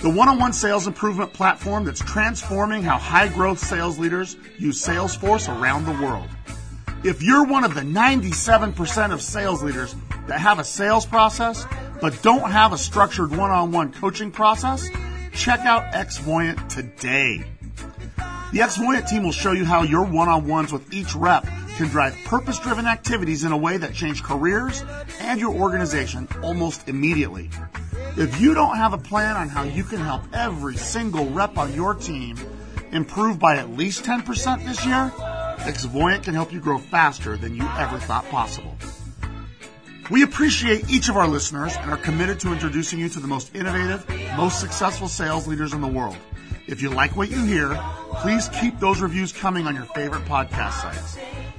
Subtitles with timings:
[0.00, 5.84] the one-on-one sales improvement platform that's transforming how high growth sales leaders use Salesforce around
[5.84, 6.28] the world.
[7.04, 9.94] If you're one of the 97% of sales leaders
[10.26, 11.66] that have a sales process
[12.00, 14.88] but don't have a structured one-on-one coaching process,
[15.32, 17.44] check out Xvoyant today.
[18.52, 21.46] The Xvoyant team will show you how your one-on-ones with each rep
[21.76, 24.84] can drive purpose-driven activities in a way that change careers
[25.20, 27.48] and your organization almost immediately.
[28.16, 31.74] If you don't have a plan on how you can help every single rep on
[31.74, 32.36] your team
[32.90, 35.12] improve by at least 10% this year,
[35.58, 38.76] Xvoyant can help you grow faster than you ever thought possible.
[40.10, 43.54] We appreciate each of our listeners and are committed to introducing you to the most
[43.54, 44.04] innovative,
[44.36, 46.16] most successful sales leaders in the world.
[46.66, 47.78] If you like what you hear,
[48.16, 51.18] please keep those reviews coming on your favorite podcast sites.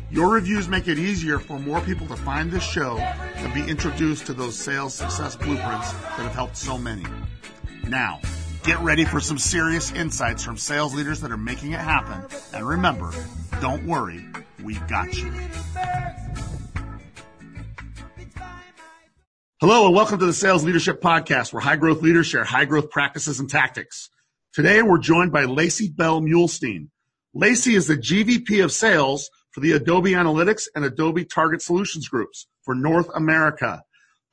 [0.09, 4.25] Your reviews make it easier for more people to find this show and be introduced
[4.27, 7.05] to those sales success blueprints that have helped so many.
[7.87, 8.19] Now,
[8.63, 12.25] get ready for some serious insights from sales leaders that are making it happen.
[12.53, 13.11] And remember,
[13.59, 14.25] don't worry,
[14.63, 15.31] we got you.
[19.59, 22.89] Hello and welcome to the Sales Leadership Podcast, where high growth leaders share high growth
[22.91, 24.10] practices and tactics.
[24.53, 26.89] Today we're joined by Lacey Bell Mulestein.
[27.33, 32.47] Lacey is the GVP of Sales for the Adobe Analytics and Adobe Target Solutions groups
[32.65, 33.81] for North America.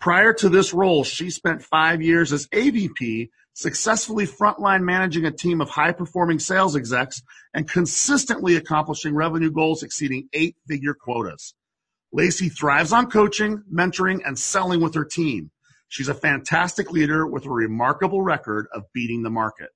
[0.01, 5.61] Prior to this role, she spent five years as AVP, successfully frontline managing a team
[5.61, 7.23] of high performing sales execs
[7.55, 11.55] and consistently accomplishing revenue goals exceeding eight figure quotas.
[12.13, 15.53] Lacey thrives on coaching, mentoring, and selling with her team.
[15.87, 19.69] She's a fantastic leader with a remarkable record of beating the market.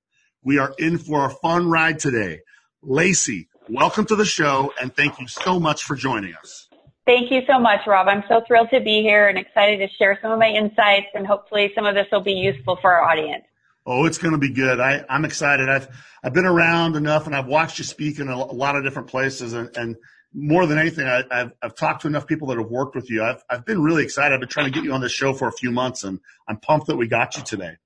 [0.43, 2.41] We are in for a fun ride today.
[2.81, 6.67] Lacey, welcome to the show and thank you so much for joining us.
[7.05, 8.07] Thank you so much, Rob.
[8.09, 11.25] I'm so thrilled to be here and excited to share some of my insights and
[11.25, 13.45] hopefully some of this will be useful for our audience.
[13.85, 14.81] Oh, it's going to be good.
[14.81, 15.69] I, I'm excited.
[15.69, 15.87] I've
[16.23, 19.07] I've been around enough and I've watched you speak in a, a lot of different
[19.07, 19.95] places and, and
[20.33, 23.23] more than anything, I, have I've talked to enough people that have worked with you.
[23.23, 24.33] I've I've been really excited.
[24.33, 26.57] I've been trying to get you on this show for a few months, and I'm
[26.57, 27.77] pumped that we got you today.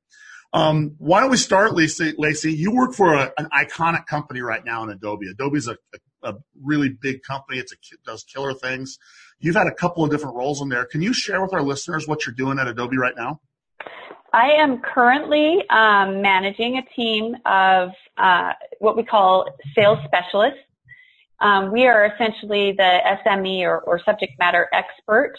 [0.54, 2.14] Um, why don't we start, Lacey?
[2.18, 5.30] Lacey, you work for a, an iconic company right now in Adobe.
[5.30, 5.78] Adobe's a,
[6.24, 7.60] a, a really big company.
[7.60, 8.98] It's a, it does killer things.
[9.40, 10.86] You've had a couple of different roles in there.
[10.86, 13.42] Can you share with our listeners what you're doing at Adobe right now?
[14.34, 20.60] I am currently um, managing a team of uh, what we call sales specialists.
[21.40, 25.34] Um, we are essentially the SME or, or subject matter expert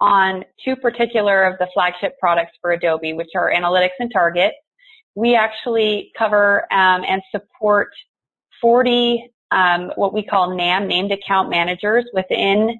[0.00, 4.52] on two particular of the flagship products for Adobe, which are Analytics and Target.
[5.14, 7.90] We actually cover um, and support
[8.60, 12.78] 40 um, what we call NAM, named account managers within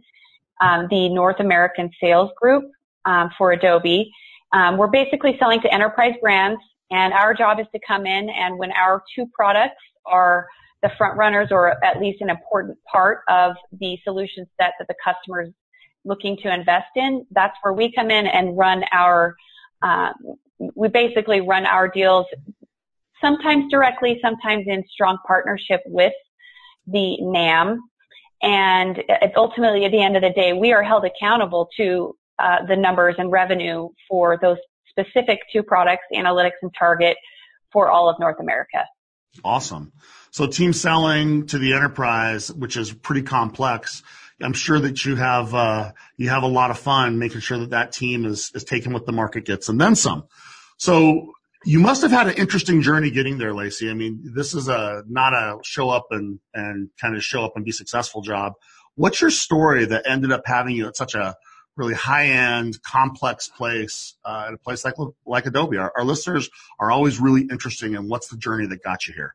[0.61, 2.65] um, the North American sales group
[3.05, 4.11] um, for Adobe.
[4.53, 6.61] Um, we're basically selling to enterprise brands,
[6.91, 10.47] and our job is to come in and when our two products are
[10.83, 14.95] the front runners or at least an important part of the solution set that the
[15.05, 15.53] customers
[16.05, 19.37] looking to invest in, that's where we come in and run our,
[19.83, 20.13] uh,
[20.75, 22.27] we basically run our deals
[23.21, 26.13] sometimes directly, sometimes in strong partnership with
[26.87, 27.81] the NAM.
[28.43, 29.03] And
[29.37, 33.17] ultimately, at the end of the day, we are held accountable to uh, the numbers
[33.19, 34.57] and revenue for those
[34.89, 37.17] specific two products, analytics and target,
[37.71, 38.85] for all of North America.
[39.45, 39.93] Awesome.
[40.33, 44.03] So team selling to the enterprise, which is pretty complex.
[44.43, 47.71] I'm sure that you have uh, you have a lot of fun making sure that
[47.71, 50.25] that team is is taking what the market gets and then some.
[50.77, 51.33] So
[51.65, 53.91] you must have had an interesting journey getting there, Lacey.
[53.91, 57.53] I mean, this is a not a show up and and kind of show up
[57.57, 58.55] and be successful job.
[58.95, 61.37] What's your story that ended up having you at such a
[61.77, 64.95] really high end, complex place uh, at a place like
[65.27, 65.77] like Adobe?
[65.77, 66.49] Our, our listeners
[66.79, 69.35] are always really interesting in what's the journey that got you here.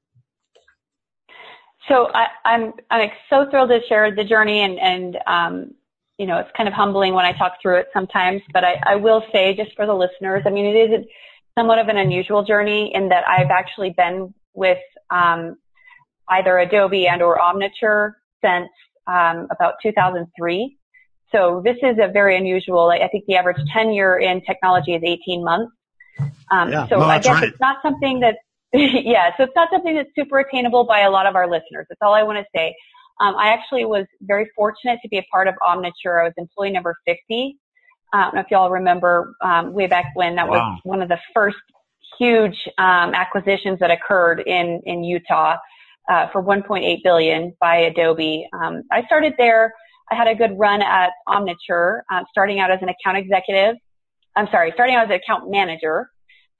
[1.88, 5.72] So I, am I'm, I'm so thrilled to share the journey and, and um,
[6.18, 8.96] you know, it's kind of humbling when I talk through it sometimes, but I, I
[8.96, 11.06] will say just for the listeners, I mean, it is
[11.58, 14.80] somewhat of an unusual journey in that I've actually been with
[15.10, 15.58] um,
[16.30, 18.70] either Adobe and or Omniture since
[19.08, 20.78] um, about 2003.
[21.32, 22.90] So this is a very unusual.
[22.90, 25.74] I think the average tenure in technology is 18 months.
[26.50, 27.44] Um, yeah, so no, I guess right.
[27.44, 28.38] it's not something that
[29.04, 31.86] yeah, so it's not something that's super attainable by a lot of our listeners.
[31.90, 32.76] That's all I want to say.
[33.22, 36.20] Um, I actually was very fortunate to be a part of Omniture.
[36.20, 37.58] I was employee number 50.
[38.14, 40.72] Uh, I don't know if y'all remember um, way back when that wow.
[40.72, 41.58] was one of the first
[42.20, 45.58] huge um, acquisitions that occurred in in Utah
[46.10, 48.48] uh, for 1.8 billion by Adobe.
[48.54, 49.74] Um, I started there.
[50.12, 53.76] I had a good run at Omniture, uh, starting out as an account executive.
[54.36, 56.10] I'm sorry, starting out as an account manager.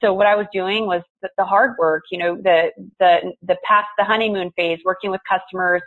[0.02, 3.58] So what I was doing was the, the hard work, you know, the the the
[3.64, 5.82] past the honeymoon phase, working with customers,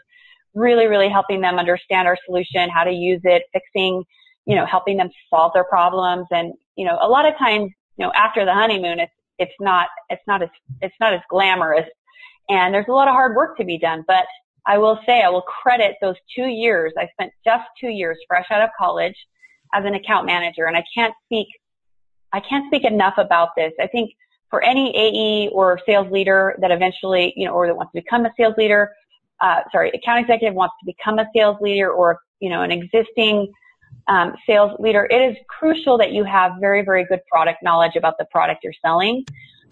[0.54, 4.04] really really helping them understand our solution, how to use it, fixing,
[4.46, 8.06] you know, helping them solve their problems, and you know, a lot of times, you
[8.06, 10.48] know, after the honeymoon, it's it's not it's not as
[10.80, 11.86] it's not as glamorous.
[12.48, 14.04] And there's a lot of hard work to be done.
[14.06, 14.26] But
[14.66, 16.92] i will say i will credit those two years.
[16.98, 19.16] I spent just two years fresh out of college
[19.74, 20.64] as an account manager.
[20.66, 21.48] And i can't speak
[22.32, 24.10] i can't speak enough about this i think
[24.50, 28.24] for any ae or sales leader that eventually you know or that wants to become
[28.24, 28.90] a sales leader
[29.40, 33.52] uh, sorry account executive wants to become a sales leader or you know an existing
[34.08, 38.16] um, sales leader, it is crucial that you have very, very good product knowledge about
[38.18, 39.24] the product you're selling.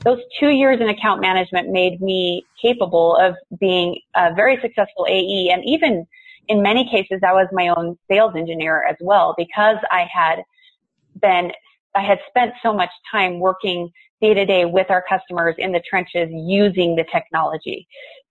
[0.05, 5.51] Those two years in account management made me capable of being a very successful AE.
[5.53, 6.07] And even
[6.49, 10.43] in many cases, I was my own sales engineer as well because I had
[11.21, 11.51] been,
[11.97, 13.91] I had spent so much time working
[14.21, 17.87] day to day with our customers in the trenches using the technology.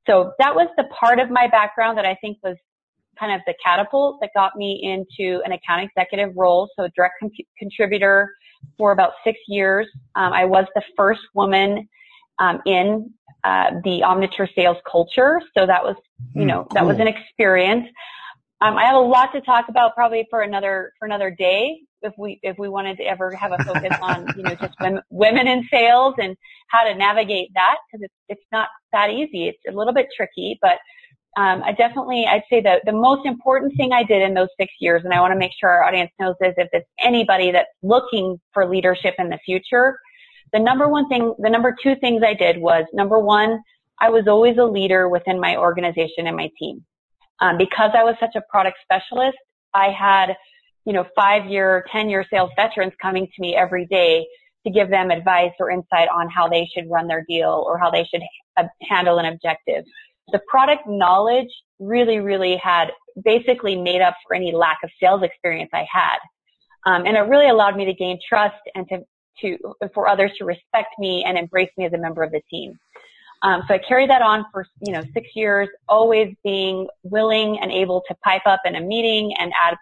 [0.07, 2.55] So that was the part of my background that I think was
[3.19, 6.69] kind of the catapult that got me into an account executive role.
[6.77, 8.33] So direct com- contributor
[8.77, 9.87] for about six years.
[10.15, 11.87] Um, I was the first woman
[12.39, 13.11] um, in
[13.43, 15.41] uh, the Omniture sales culture.
[15.57, 15.95] So that was,
[16.33, 16.73] you hmm, know, mm, cool.
[16.73, 17.87] that was an experience.
[18.61, 22.13] Um, I have a lot to talk about probably for another for another day if
[22.17, 25.47] we if we wanted to ever have a focus on you know just women, women
[25.47, 26.37] in sales and
[26.69, 29.47] how to navigate that because it's it's not that easy.
[29.49, 30.77] It's a little bit tricky, but
[31.37, 34.71] um, I definitely, I'd say that the most important thing I did in those six
[34.79, 37.67] years, and I want to make sure our audience knows this, if it's anybody that's
[37.83, 39.99] looking for leadership in the future,
[40.53, 43.59] the number one thing, the number two things I did was number one,
[43.99, 46.85] I was always a leader within my organization and my team.
[47.41, 49.37] Um, because I was such a product specialist,
[49.73, 50.37] I had,
[50.85, 54.25] you know, five year, 10 year sales veterans coming to me every day
[54.65, 57.91] to give them advice or insight on how they should run their deal or how
[57.91, 58.21] they should
[58.81, 59.83] handle an objective
[60.31, 61.49] the product knowledge
[61.79, 62.91] really, really had
[63.23, 66.17] basically made up for any lack of sales experience I had.
[66.85, 68.99] Um, and it really allowed me to gain trust and to,
[69.41, 69.57] to,
[69.93, 72.77] for others to respect me and embrace me as a member of the team.
[73.41, 77.71] Um, so I carried that on for, you know, six years, always being willing and
[77.71, 79.75] able to pipe up in a meeting and add,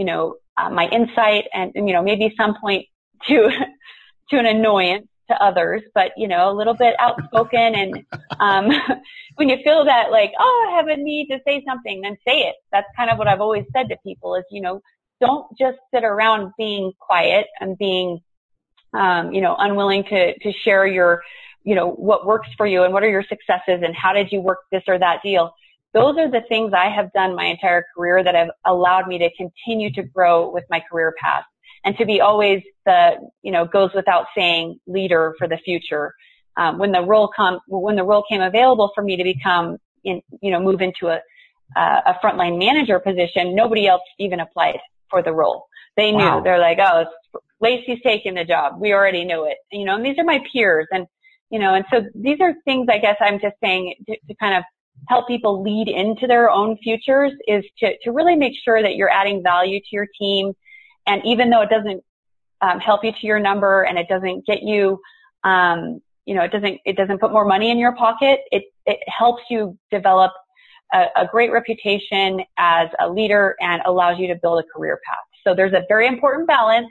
[0.00, 2.86] you know, uh, my insight and, you know, maybe some point
[3.28, 3.50] to,
[4.30, 7.74] to an annoyance to others, but you know, a little bit outspoken.
[7.74, 8.06] And
[8.40, 8.70] um,
[9.36, 12.40] when you feel that, like, oh, I have a need to say something, then say
[12.48, 12.56] it.
[12.72, 14.80] That's kind of what I've always said to people: is you know,
[15.20, 18.20] don't just sit around being quiet and being,
[18.94, 21.22] um, you know, unwilling to to share your,
[21.62, 24.40] you know, what works for you and what are your successes and how did you
[24.40, 25.52] work this or that deal.
[25.92, 29.30] Those are the things I have done my entire career that have allowed me to
[29.36, 31.44] continue to grow with my career path
[31.84, 36.14] and to be always the, you know, goes without saying leader for the future.
[36.56, 40.20] Um, when the role come, when the role came available for me to become in,
[40.40, 41.20] you know, move into a,
[41.76, 45.66] uh, a frontline manager position, nobody else even applied for the role.
[45.96, 46.40] They knew, wow.
[46.40, 47.04] they're like, oh,
[47.60, 48.80] Lacey's taking the job.
[48.80, 49.58] We already knew it.
[49.72, 51.06] You know, and these are my peers and,
[51.50, 54.56] you know, and so these are things I guess I'm just saying to, to kind
[54.56, 54.64] of
[55.08, 59.10] help people lead into their own futures is to, to really make sure that you're
[59.10, 60.54] adding value to your team
[61.06, 62.02] and even though it doesn't
[62.60, 65.00] um, help you to your number and it doesn't get you,
[65.44, 68.40] um, you know, it doesn't it doesn't put more money in your pocket.
[68.52, 70.32] It it helps you develop
[70.92, 75.16] a, a great reputation as a leader and allows you to build a career path.
[75.44, 76.88] So there's a very important balance.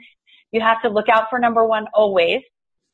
[0.52, 2.42] You have to look out for number one always.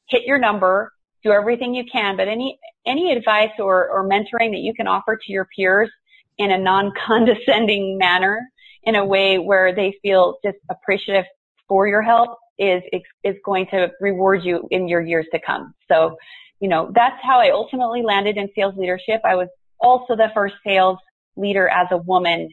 [0.08, 0.92] Hit your number,
[1.26, 5.16] do everything you can, but any any advice or, or mentoring that you can offer
[5.16, 5.90] to your peers
[6.38, 8.40] in a non-condescending manner
[8.85, 11.25] in a way where they feel just appreciative
[11.68, 12.83] for your help is
[13.25, 15.75] is going to reward you in your years to come.
[15.90, 16.16] So,
[16.61, 19.21] you know, that's how I ultimately landed in sales leadership.
[19.25, 19.49] I was
[19.80, 20.99] also the first sales
[21.37, 22.49] leader as a woman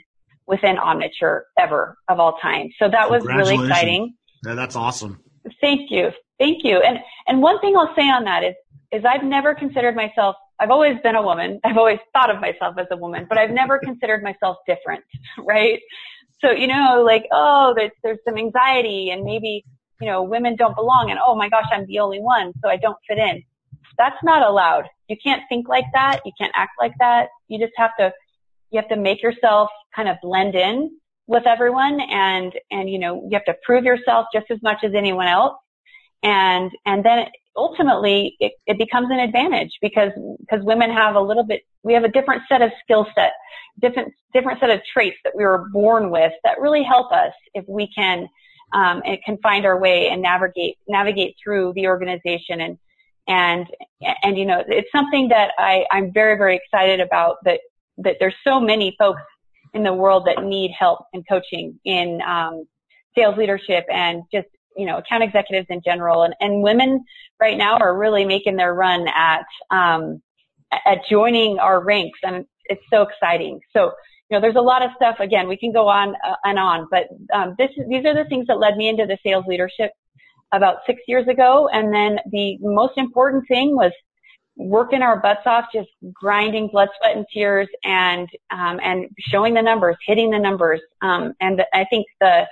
[0.46, 2.70] within Omniture ever of all time.
[2.80, 4.16] So that was really exciting.
[4.46, 5.22] Yeah, that's awesome.
[5.62, 6.10] Thank you.
[6.40, 6.82] Thank you.
[6.86, 8.56] And and one thing I'll say on that is
[8.94, 11.60] is I've never considered myself I've always been a woman.
[11.66, 15.04] I've always thought of myself as a woman, but I've never considered myself different,
[15.38, 15.80] right?
[16.42, 19.64] So, you know, like, oh, there's, there's some anxiety and maybe,
[20.02, 22.78] you know, women don't belong and oh my gosh, I'm the only one, so I
[22.78, 23.42] don't fit in.
[23.98, 24.86] that's not allowed.
[25.08, 26.22] You can't think like that.
[26.26, 27.28] You can't act like that.
[27.48, 28.12] You just have to,
[28.72, 30.92] you have to make yourself kind of blend in
[31.28, 34.94] with everyone and, and, you know, you have to prove yourself just as much as
[34.94, 35.56] anyone else.
[36.24, 41.44] And, and then ultimately it, it becomes an advantage because, because women have a little
[41.44, 43.34] bit, we have a different set of skill set,
[43.82, 47.66] different, different set of traits that we were born with that really help us if
[47.68, 48.28] we can,
[48.74, 52.62] um, and can find our way and navigate, navigate through the organization.
[52.62, 52.78] And,
[53.28, 53.68] and,
[54.24, 57.60] and, you know, it's something that I, I'm very, very excited about that,
[58.00, 59.22] that there's so many folks
[59.74, 62.66] in the world that need help and coaching in, um,
[63.16, 66.24] sales leadership and just you know, account executives in general.
[66.24, 67.04] And, and women
[67.40, 70.22] right now are really making their run at, um,
[70.72, 73.60] at joining our ranks and it's so exciting.
[73.74, 73.92] So,
[74.30, 75.18] you know, there's a lot of stuff.
[75.20, 77.04] Again, we can go on uh, and on, but
[77.34, 79.92] um, this, these are the things that led me into the sales leadership
[80.54, 81.68] about six years ago.
[81.72, 83.92] And then the most important thing was
[84.56, 89.62] working our butts off, just grinding blood, sweat, and tears, and um, and showing the
[89.62, 90.82] numbers, hitting the numbers.
[91.02, 92.44] Um, and I think the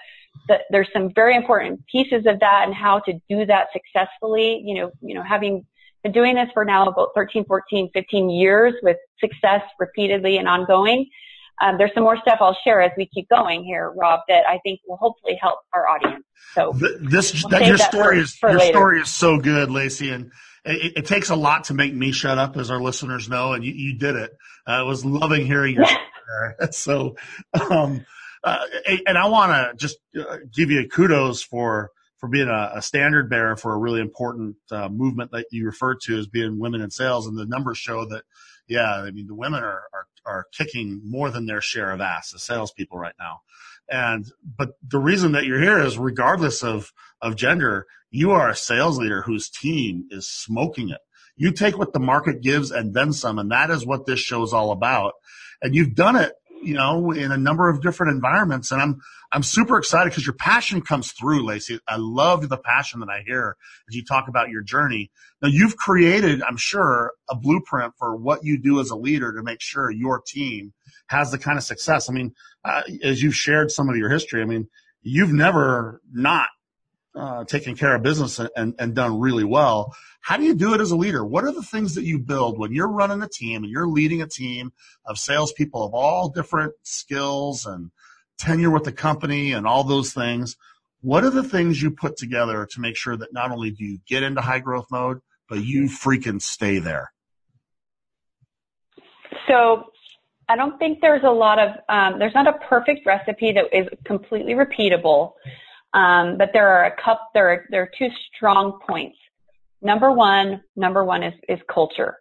[0.47, 4.61] that there's some very important pieces of that and how to do that successfully.
[4.63, 5.65] You know, you know, having
[6.03, 11.07] been doing this for now about 13, 14, 15 years with success repeatedly and ongoing.
[11.61, 14.57] Um, there's some more stuff I'll share as we keep going here, Rob, that I
[14.63, 16.25] think will hopefully help our audience.
[16.53, 18.71] So this, we'll that, your story for, is, for your later.
[18.71, 20.09] story is so good, Lacey.
[20.09, 20.31] And
[20.65, 23.63] it, it, takes a lot to make me shut up, as our listeners know, and
[23.63, 24.31] you, you did it.
[24.67, 25.85] Uh, I was loving hearing your
[26.71, 27.15] so,
[27.69, 28.05] um,
[28.43, 28.65] uh,
[29.05, 33.29] and I want to just uh, give you kudos for for being a, a standard
[33.29, 36.91] bearer for a really important uh, movement that you refer to as being women in
[36.91, 37.25] sales.
[37.25, 38.23] And the numbers show that,
[38.67, 42.33] yeah, I mean the women are are, are kicking more than their share of ass
[42.33, 43.41] as salespeople right now.
[43.89, 48.55] And but the reason that you're here is regardless of of gender, you are a
[48.55, 51.01] sales leader whose team is smoking it.
[51.35, 54.43] You take what the market gives and then some, and that is what this show
[54.43, 55.13] is all about.
[55.61, 58.71] And you've done it you know, in a number of different environments.
[58.71, 59.01] And I'm,
[59.31, 61.79] I'm super excited because your passion comes through, Lacey.
[61.87, 63.57] I love the passion that I hear
[63.89, 65.11] as you talk about your journey.
[65.41, 69.43] Now you've created, I'm sure, a blueprint for what you do as a leader to
[69.43, 70.73] make sure your team
[71.07, 72.09] has the kind of success.
[72.09, 74.67] I mean, uh, as you've shared some of your history, I mean,
[75.01, 76.49] you've never not
[77.15, 79.95] uh, taken care of business and, and done really well.
[80.21, 81.25] How do you do it as a leader?
[81.25, 84.21] What are the things that you build when you're running a team and you're leading
[84.21, 84.71] a team
[85.05, 87.91] of salespeople of all different skills and
[88.37, 90.57] tenure with the company and all those things?
[91.01, 93.99] What are the things you put together to make sure that not only do you
[94.07, 97.11] get into high growth mode, but you freaking stay there?
[99.47, 99.85] So
[100.47, 103.87] I don't think there's a lot of, um, there's not a perfect recipe that is
[104.05, 105.33] completely repeatable.
[105.93, 109.17] Um, but there are a couple, there are, there are two strong points.
[109.81, 112.17] Number one, number one is, is culture.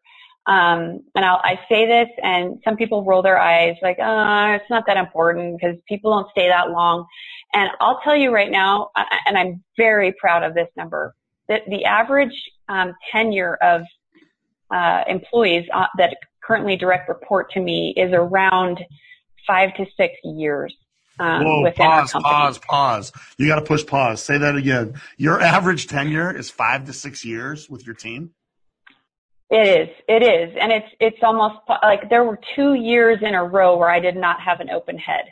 [0.46, 4.70] Um, and I'll, I say this and some people roll their eyes like, oh, it's
[4.70, 7.06] not that important because people don't stay that long.
[7.52, 8.90] And I'll tell you right now,
[9.26, 11.14] and I'm very proud of this number,
[11.48, 12.32] that the average
[12.68, 13.82] um, tenure of
[14.70, 18.80] uh, employees uh, that currently direct report to me is around
[19.46, 20.74] five to six years.
[21.20, 23.12] Um, Whoa, pause, pause, pause.
[23.36, 24.22] You got to push pause.
[24.22, 24.94] Say that again.
[25.18, 28.30] Your average tenure is five to six years with your team.
[29.50, 29.88] It is.
[30.08, 30.56] It is.
[30.58, 34.16] And it's, it's almost like there were two years in a row where I did
[34.16, 35.24] not have an open head.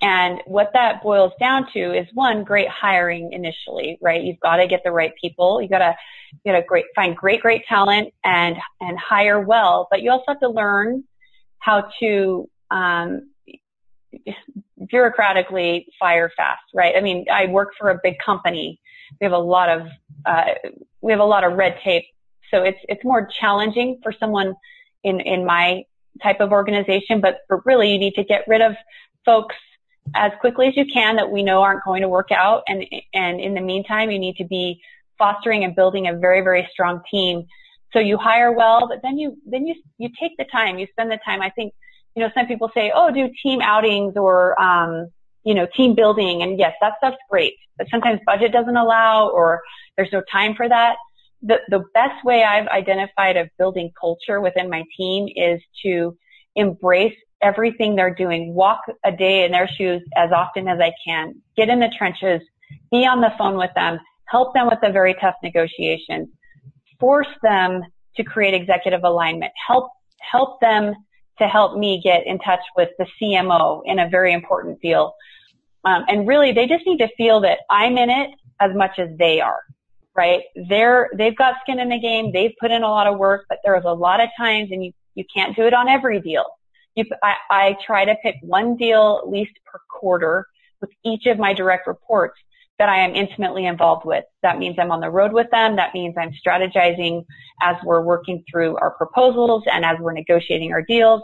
[0.00, 4.22] And what that boils down to is one, great hiring initially, right?
[4.22, 5.62] You've got to get the right people.
[5.62, 5.94] You got to,
[6.44, 10.24] you got to great, find great, great talent and, and hire well, but you also
[10.28, 11.04] have to learn
[11.60, 13.30] how to, um,
[14.92, 16.94] bureaucratically fire fast, right?
[16.96, 18.80] I mean, I work for a big company.
[19.20, 19.88] We have a lot of,
[20.26, 20.44] uh,
[21.00, 22.04] we have a lot of red tape.
[22.50, 24.54] So it's, it's more challenging for someone
[25.04, 25.84] in, in my
[26.22, 28.74] type of organization, but, really you need to get rid of
[29.24, 29.56] folks
[30.14, 32.62] as quickly as you can that we know aren't going to work out.
[32.66, 34.80] And, and in the meantime, you need to be
[35.18, 37.44] fostering and building a very, very strong team.
[37.92, 41.10] So you hire well, but then you, then you, you take the time, you spend
[41.10, 41.42] the time.
[41.42, 41.74] I think
[42.18, 45.06] you know, some people say, oh, do team outings or, um,
[45.44, 46.42] you know, team building.
[46.42, 49.60] And yes, that stuff's great, but sometimes budget doesn't allow or
[49.96, 50.96] there's no time for that.
[51.42, 56.16] The, the best way I've identified of building culture within my team is to
[56.56, 61.40] embrace everything they're doing, walk a day in their shoes as often as I can,
[61.56, 62.40] get in the trenches,
[62.90, 66.26] be on the phone with them, help them with the very tough negotiations,
[66.98, 67.82] force them
[68.16, 69.92] to create executive alignment, help,
[70.32, 70.96] help them
[71.38, 75.14] to help me get in touch with the CMO in a very important deal.
[75.84, 78.30] Um, and really, they just need to feel that I'm in it
[78.60, 79.60] as much as they are,
[80.14, 80.42] right?
[80.68, 82.32] They're, they've got skin in the game.
[82.32, 84.92] They've put in a lot of work, but there's a lot of times and you,
[85.14, 86.44] you can't do it on every deal.
[86.96, 90.46] You, I, I try to pick one deal at least per quarter
[90.80, 92.38] with each of my direct reports
[92.78, 94.24] that I am intimately involved with.
[94.42, 95.76] That means I'm on the road with them.
[95.76, 97.24] That means I'm strategizing
[97.60, 101.22] as we're working through our proposals and as we're negotiating our deals.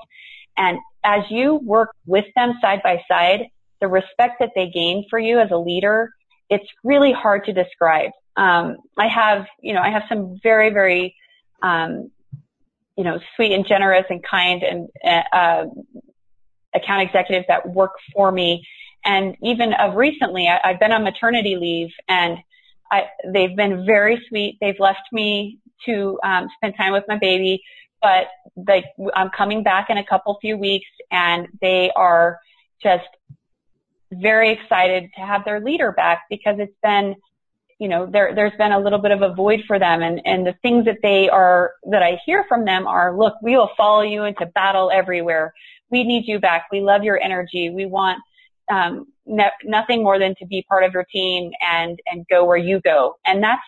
[0.57, 3.47] And as you work with them side by side,
[3.81, 6.11] the respect that they gain for you as a leader,
[6.51, 8.11] it's really hard to describe.
[8.37, 11.15] Um, I have, you know, I have some very, very,
[11.63, 12.11] um,
[12.97, 14.89] you know, sweet and generous and kind and
[15.33, 15.67] uh,
[16.75, 18.67] account executives that work for me
[19.05, 22.39] and even of recently, I, have been on maternity leave and
[22.91, 24.59] I, they've been very sweet.
[24.61, 27.63] They've left me to um, spend time with my baby,
[28.01, 28.85] but like
[29.15, 32.39] I'm coming back in a couple few weeks and they are
[32.83, 33.09] just
[34.13, 37.17] very excited to have their leader back because it's been,
[37.79, 40.47] you know, there, there's been a little bit of a void for them and, and
[40.47, 44.03] the things that they are, that I hear from them are, look, we will follow
[44.03, 45.53] you into battle everywhere.
[45.91, 46.67] We need you back.
[46.71, 47.71] We love your energy.
[47.71, 48.21] We want,
[48.71, 52.57] um, no, nothing more than to be part of your team and and go where
[52.57, 53.17] you go.
[53.27, 53.63] And that's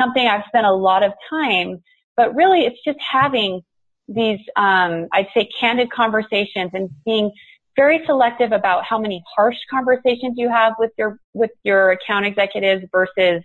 [0.00, 1.82] something I've spent a lot of time.
[2.16, 3.62] But really, it's just having
[4.08, 7.30] these, um, I'd say, candid conversations and being
[7.76, 12.84] very selective about how many harsh conversations you have with your with your account executives
[12.92, 13.42] versus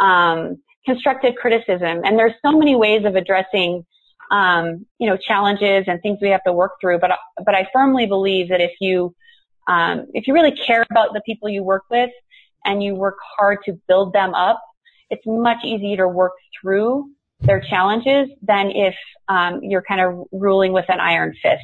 [0.00, 2.00] um, constructive criticism.
[2.04, 3.84] And there's so many ways of addressing
[4.30, 6.98] um, you know challenges and things we have to work through.
[6.98, 7.10] But
[7.44, 9.14] but I firmly believe that if you
[9.68, 12.10] um, if you really care about the people you work with
[12.64, 14.60] and you work hard to build them up,
[15.10, 17.10] it's much easier to work through
[17.40, 18.94] their challenges than if
[19.28, 21.62] um, you're kind of ruling with an iron fist.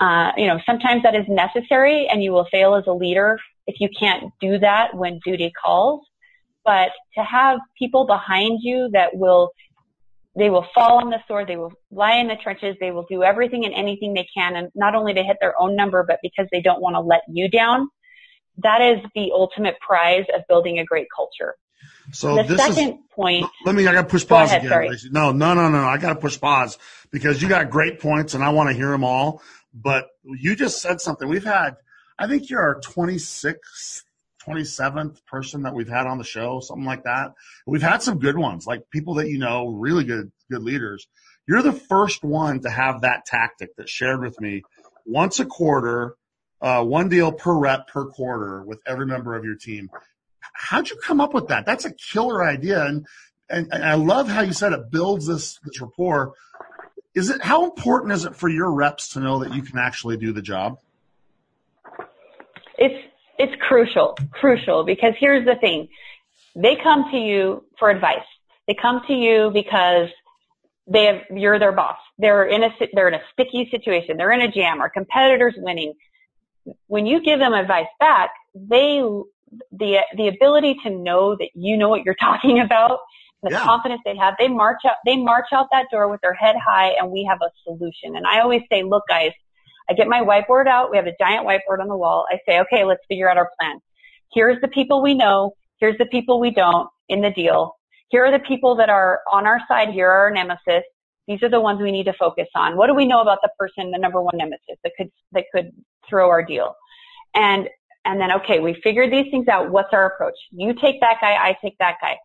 [0.00, 3.76] Uh, you know, sometimes that is necessary, and you will fail as a leader if
[3.78, 6.04] you can't do that when duty calls.
[6.64, 9.50] But to have people behind you that will
[10.36, 11.48] they will fall on the sword.
[11.48, 12.76] They will lie in the trenches.
[12.80, 15.76] They will do everything and anything they can, and not only to hit their own
[15.76, 17.88] number, but because they don't want to let you down.
[18.58, 21.54] That is the ultimate prize of building a great culture.
[22.12, 23.46] So the second is, point.
[23.64, 23.86] Let me.
[23.86, 24.70] I got to push pause ahead, again.
[24.70, 25.10] Sorry.
[25.10, 25.84] No, no, no, no.
[25.84, 26.78] I got to push pause
[27.10, 29.42] because you got great points, and I want to hear them all.
[29.72, 31.28] But you just said something.
[31.28, 31.76] We've had.
[32.16, 34.02] I think you're our 26th
[34.46, 37.34] 27th person that we've had on the show, something like that.
[37.66, 41.06] We've had some good ones, like people that you know, really good, good leaders.
[41.46, 44.62] You're the first one to have that tactic that shared with me
[45.04, 46.16] once a quarter,
[46.60, 49.90] uh, one deal per rep per quarter with every member of your team.
[50.54, 51.66] How'd you come up with that?
[51.66, 52.84] That's a killer idea.
[52.84, 53.06] And,
[53.50, 56.34] and, and I love how you said it builds this, this rapport.
[57.14, 60.16] Is it, how important is it for your reps to know that you can actually
[60.16, 60.78] do the job?
[62.78, 65.88] It's, it's crucial, crucial because here's the thing.
[66.54, 68.26] They come to you for advice.
[68.66, 70.08] They come to you because
[70.86, 71.96] they have, you're their boss.
[72.18, 74.16] They're in a, they're in a sticky situation.
[74.16, 74.80] They're in a jam.
[74.80, 75.94] or competitor's winning.
[76.86, 79.00] When you give them advice back, they,
[79.72, 83.00] the, the ability to know that you know what you're talking about,
[83.42, 83.64] the yeah.
[83.64, 86.92] confidence they have, they march out, they march out that door with their head high
[86.98, 88.16] and we have a solution.
[88.16, 89.32] And I always say, look guys,
[89.88, 90.90] I get my whiteboard out.
[90.90, 92.26] We have a giant whiteboard on the wall.
[92.30, 93.78] I say, okay, let's figure out our plan.
[94.32, 95.52] Here's the people we know.
[95.78, 97.76] Here's the people we don't in the deal.
[98.08, 99.90] Here are the people that are on our side.
[99.90, 100.84] Here are our nemesis.
[101.26, 102.76] These are the ones we need to focus on.
[102.76, 105.70] What do we know about the person, the number one nemesis that could, that could
[106.08, 106.74] throw our deal?
[107.34, 107.68] And,
[108.04, 109.70] and then, okay, we figured these things out.
[109.70, 110.34] What's our approach?
[110.50, 111.32] You take that guy.
[111.32, 112.18] I take that guy.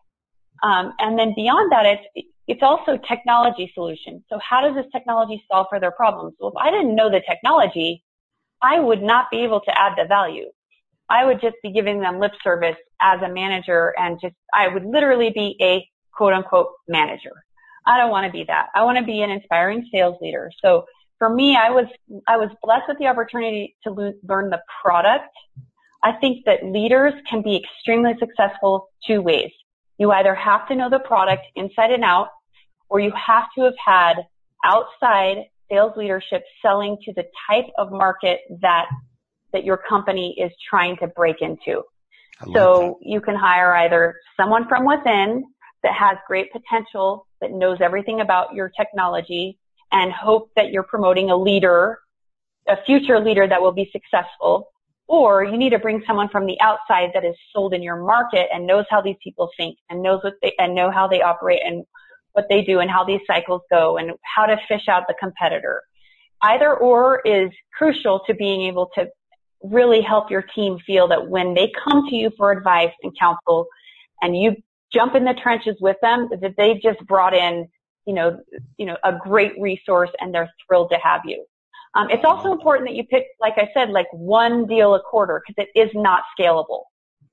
[0.62, 4.22] Um, and then beyond that, it's it's also technology solutions.
[4.28, 6.34] So how does this technology solve for their problems?
[6.40, 8.02] Well, if I didn't know the technology,
[8.60, 10.46] I would not be able to add the value.
[11.08, 14.84] I would just be giving them lip service as a manager and just, I would
[14.84, 17.30] literally be a quote unquote manager.
[17.86, 18.66] I don't want to be that.
[18.74, 20.50] I want to be an inspiring sales leader.
[20.60, 20.86] So
[21.20, 21.86] for me, I was,
[22.26, 23.92] I was blessed with the opportunity to
[24.28, 25.32] learn the product.
[26.02, 29.52] I think that leaders can be extremely successful two ways.
[29.98, 32.30] You either have to know the product inside and out
[32.90, 34.14] or you have to have had
[34.64, 38.86] outside sales leadership selling to the type of market that
[39.52, 41.82] that your company is trying to break into.
[42.54, 43.08] So that.
[43.08, 45.44] you can hire either someone from within
[45.82, 49.58] that has great potential, that knows everything about your technology
[49.92, 51.98] and hope that you're promoting a leader,
[52.68, 54.68] a future leader that will be successful.
[55.08, 58.46] Or you need to bring someone from the outside that is sold in your market
[58.52, 61.60] and knows how these people think and knows what they, and know how they operate
[61.64, 61.84] and
[62.32, 65.82] what they do and how these cycles go and how to fish out the competitor.
[66.42, 69.08] Either or is crucial to being able to
[69.62, 73.66] really help your team feel that when they come to you for advice and counsel
[74.22, 74.56] and you
[74.92, 77.68] jump in the trenches with them that they've just brought in,
[78.06, 78.40] you know,
[78.78, 81.44] you know, a great resource and they're thrilled to have you.
[81.94, 85.42] Um, it's also important that you pick, like I said, like one deal a quarter
[85.44, 86.84] because it is not scalable,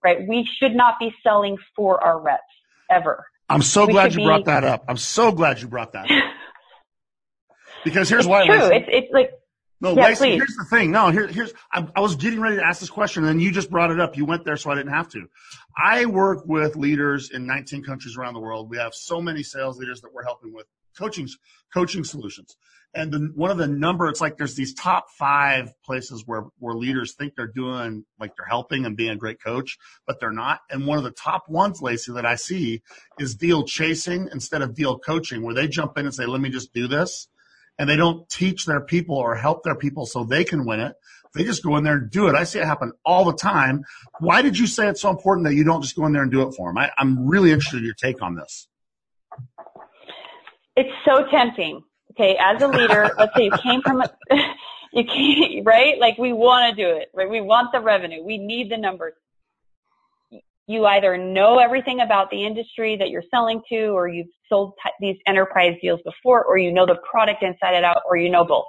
[0.04, 0.28] right?
[0.28, 2.44] We should not be selling for our reps
[2.90, 3.24] ever.
[3.50, 4.26] I'm so we glad you be...
[4.26, 4.86] brought that up.
[4.88, 6.18] I'm so glad you brought that up.
[7.84, 8.46] Because here's it's why.
[8.46, 8.56] True.
[8.56, 9.32] It's, it's like,
[9.80, 10.92] no, yeah, Lacey, here's the thing.
[10.92, 13.52] No, here, here's, I, I, was getting ready to ask this question and then you
[13.52, 14.18] just brought it up.
[14.18, 15.28] You went there so I didn't have to.
[15.78, 18.70] I work with leaders in 19 countries around the world.
[18.70, 20.66] We have so many sales leaders that we're helping with
[20.98, 21.30] coaching,
[21.72, 22.58] coaching solutions.
[22.94, 26.76] And the, one of the number, it's like there's these top five places where, where
[26.76, 30.62] leaders think they're doing, like they're helping and being a great coach, but they're not.
[30.72, 32.82] And one of the top ones, Lacey, that I see
[33.20, 36.50] is deal chasing instead of deal coaching, where they jump in and say, let me
[36.50, 37.28] just do this
[37.78, 40.96] and they don't teach their people or help their people so they can win it.
[41.34, 42.36] They just go in there and do it.
[42.36, 43.84] I see it happen all the time.
[44.20, 46.32] Why did you say it's so important that you don't just go in there and
[46.32, 46.78] do it for them?
[46.78, 48.68] I, I'm really interested in your take on this.
[50.76, 51.82] It's so tempting.
[52.20, 54.10] Okay, as a leader, let's say you came from a,
[54.94, 56.00] you came, right?
[56.00, 57.30] Like we want to do it, right?
[57.30, 58.24] We want the revenue.
[58.24, 59.14] We need the numbers
[60.68, 64.92] you either know everything about the industry that you're selling to, or you've sold t-
[65.00, 68.44] these enterprise deals before, or you know the product inside and out, or you know
[68.44, 68.66] both.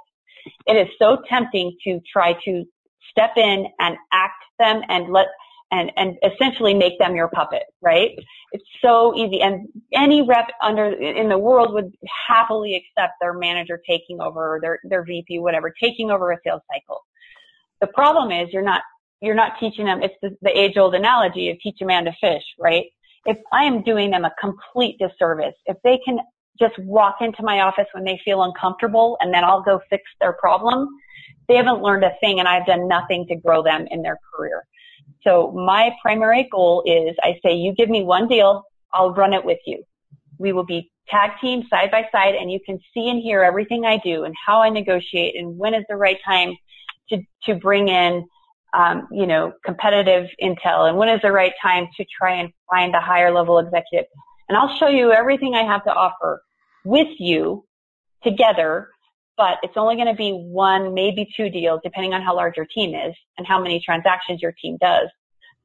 [0.66, 2.64] It is so tempting to try to
[3.10, 5.26] step in and act them and let
[5.70, 8.10] and and essentially make them your puppet, right?
[8.52, 11.94] It's so easy, and any rep under in the world would
[12.28, 17.00] happily accept their manager taking over, their their VP, whatever, taking over a sales cycle.
[17.80, 18.82] The problem is you're not
[19.20, 22.12] you're not teaching them, it's the, the age old analogy of teach a man to
[22.20, 22.84] fish, right?
[23.24, 26.18] If I am doing them a complete disservice, if they can
[26.58, 30.34] just walk into my office when they feel uncomfortable and then I'll go fix their
[30.34, 30.88] problem,
[31.48, 34.64] they haven't learned a thing and I've done nothing to grow them in their career.
[35.22, 39.44] So my primary goal is I say, you give me one deal, I'll run it
[39.44, 39.82] with you.
[40.38, 43.84] We will be tag team side by side and you can see and hear everything
[43.84, 46.54] I do and how I negotiate and when is the right time
[47.10, 48.26] to, to bring in
[48.74, 52.94] um, you know, competitive intel and when is the right time to try and find
[52.94, 54.06] a higher level executive.
[54.48, 56.42] And I'll show you everything I have to offer
[56.84, 57.64] with you
[58.22, 58.88] together,
[59.38, 62.66] but it's only going to be one, maybe two deals, depending on how large your
[62.66, 65.08] team is and how many transactions your team does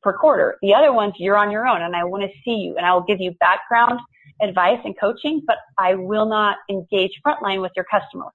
[0.02, 0.58] per quarter.
[0.62, 2.94] The other ones, you're on your own and I want to see you and I
[2.94, 4.00] will give you background
[4.42, 8.28] advice and coaching, but I will not engage frontline with your customer.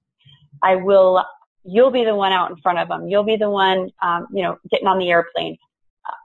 [0.61, 1.23] I will
[1.63, 3.07] you'll be the one out in front of them.
[3.07, 5.57] You'll be the one, um, you know, getting on the airplane.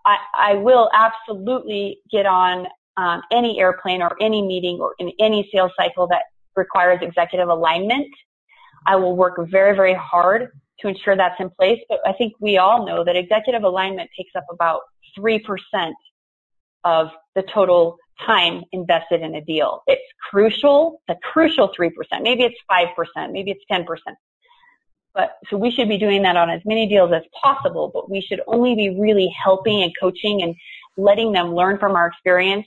[0.07, 5.49] I, I will absolutely get on um, any airplane or any meeting or in any
[5.53, 6.23] sales cycle that
[6.57, 8.09] requires executive alignment.
[8.87, 11.81] I will work very, very hard to ensure that's in place.
[11.89, 14.83] But I think we all know that executive alignment takes up about
[15.19, 15.41] 3%
[16.85, 19.83] of the total time invested in a deal.
[19.87, 21.91] It's crucial, the crucial 3%.
[22.23, 23.87] Maybe it's 5%, maybe it's 10%.
[25.15, 28.21] But so we should be doing that on as many deals as possible, but we
[28.21, 30.55] should only be really helping and coaching and
[30.97, 32.67] letting them learn from our experience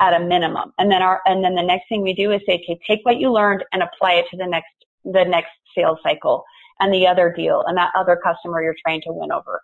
[0.00, 0.72] at a minimum.
[0.78, 3.18] And then our, and then the next thing we do is say, okay, take what
[3.18, 4.72] you learned and apply it to the next,
[5.04, 6.44] the next sales cycle
[6.80, 9.62] and the other deal and that other customer you're trying to win over.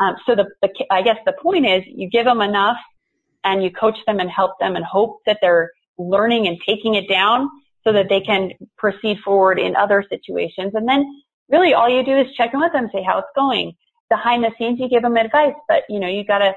[0.00, 2.78] Um, so the, the, I guess the point is you give them enough
[3.44, 7.08] and you coach them and help them and hope that they're learning and taking it
[7.08, 7.48] down
[7.84, 10.72] so that they can proceed forward in other situations.
[10.74, 11.04] And then
[11.48, 13.72] really all you do is check in with them, say how it's going.
[14.08, 16.54] Behind the scenes, you give them advice, but you know, you gotta,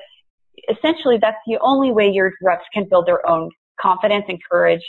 [0.69, 4.83] essentially that's the only way your reps can build their own confidence and courage.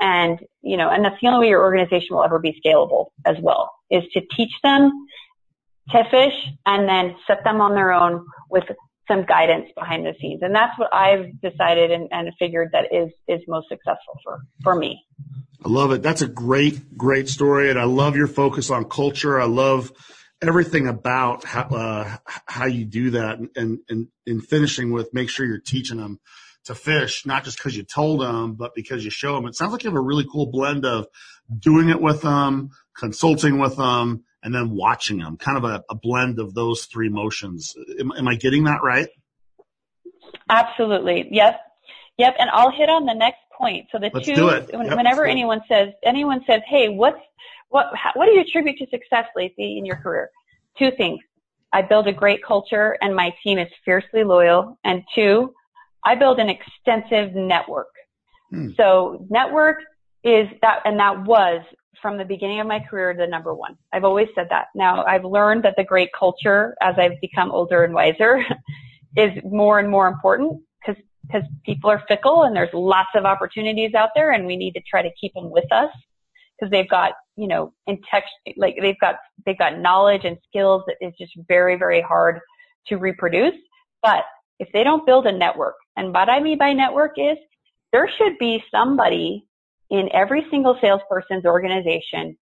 [0.00, 3.36] And, you know, and that's the only way your organization will ever be scalable as
[3.40, 4.92] well, is to teach them
[5.90, 6.34] to fish
[6.66, 8.64] and then set them on their own with
[9.08, 10.42] some guidance behind the scenes.
[10.42, 14.74] And that's what I've decided and, and figured that is, is most successful for, for
[14.74, 15.04] me.
[15.64, 16.02] I love it.
[16.02, 17.70] That's a great, great story.
[17.70, 19.40] And I love your focus on culture.
[19.40, 19.92] I love
[20.42, 25.46] everything about how, uh, how you do that and, and, in finishing with make sure
[25.46, 26.18] you're teaching them
[26.66, 29.46] to fish, not just because you told them, but because you show them.
[29.46, 31.06] It sounds like you have a really cool blend of
[31.58, 35.94] doing it with them, consulting with them, and then watching them, kind of a, a
[35.94, 37.74] blend of those three motions.
[37.98, 39.08] Am, am, I getting that right?
[40.48, 41.28] Absolutely.
[41.30, 41.60] Yep.
[42.18, 42.34] Yep.
[42.38, 43.86] And I'll hit on the next point.
[43.90, 47.18] So the Let's two, yep, whenever anyone says, anyone says, hey, what's,
[47.68, 50.30] what, what do you attribute to success, Lacey, in your career?
[50.78, 51.20] Two things.
[51.72, 54.78] I build a great culture and my team is fiercely loyal.
[54.84, 55.52] And two,
[56.06, 57.92] I build an extensive network.
[58.50, 58.70] Hmm.
[58.76, 59.78] So network
[60.24, 61.62] is that, and that was
[62.00, 63.76] from the beginning of my career the number one.
[63.92, 64.66] I've always said that.
[64.74, 68.42] Now I've learned that the great culture as I've become older and wiser
[69.16, 73.94] is more and more important because because people are fickle and there's lots of opportunities
[73.94, 75.90] out there and we need to try to keep them with us
[76.58, 78.24] because they've got, you know, in tech,
[78.56, 82.40] like they've got, they've got knowledge and skills that is just very, very hard
[82.86, 83.54] to reproduce.
[84.02, 84.24] But
[84.58, 87.36] if they don't build a network, and what I mean by network is
[87.92, 89.46] there should be somebody
[89.90, 92.36] in every single salesperson's organization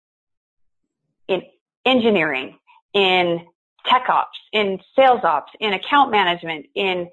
[1.27, 1.41] in
[1.85, 2.57] engineering,
[2.93, 3.45] in
[3.85, 7.09] tech ops, in sales ops, in account management, in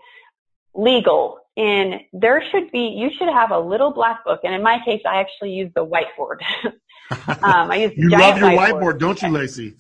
[0.74, 4.40] legal, in there should be you should have a little black book.
[4.44, 6.38] And in my case, I actually use the whiteboard.
[7.42, 8.72] um, I use you love your whiteboard.
[8.72, 9.74] whiteboard, don't you, Lacey?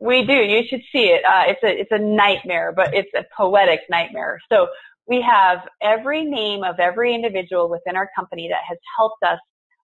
[0.00, 0.32] We do.
[0.32, 1.22] You should see it.
[1.24, 4.40] Uh, it's a it's a nightmare, but it's a poetic nightmare.
[4.50, 4.68] So
[5.08, 9.38] we have every name of every individual within our company that has helped us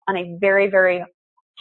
[0.09, 1.05] on a very very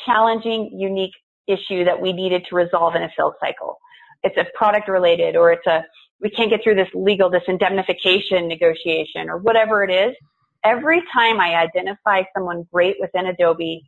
[0.06, 1.14] challenging, unique
[1.48, 3.78] issue that we needed to resolve in a sales cycle.
[4.24, 5.84] It's a product related, or it's a
[6.22, 10.16] we can't get through this legal, this indemnification negotiation, or whatever it is.
[10.64, 13.84] Every time I identify someone great within Adobe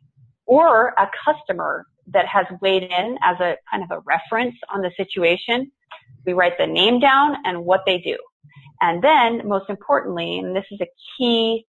[0.46, 4.90] or a customer that has weighed in as a kind of a reference on the
[4.96, 5.70] situation.
[6.26, 8.16] We write the name down and what they do.
[8.84, 11.64] And then most importantly, and this is a key,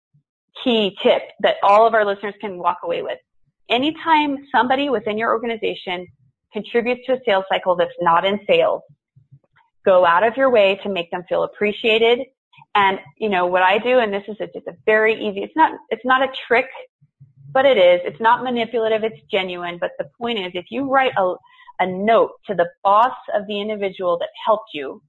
[0.62, 3.18] key tip that all of our listeners can walk away with.
[3.68, 6.06] Anytime somebody within your organization
[6.52, 8.82] contributes to a sales cycle that's not in sales,
[9.84, 12.20] go out of your way to make them feel appreciated.
[12.76, 15.56] And, you know, what I do, and this is a, just a very easy, it's
[15.56, 16.66] not, it's not a trick
[17.52, 18.00] but it is.
[18.04, 19.02] It's not manipulative.
[19.02, 19.78] It's genuine.
[19.80, 21.34] But the point is, if you write a,
[21.80, 25.02] a note to the boss of the individual that helped you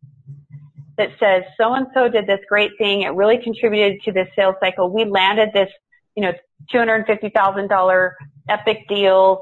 [1.02, 3.02] that says, so and so did this great thing.
[3.02, 4.94] It really contributed to this sales cycle.
[4.94, 5.70] We landed this,
[6.16, 6.34] you know,
[6.72, 8.12] $250,000
[8.50, 9.42] epic deal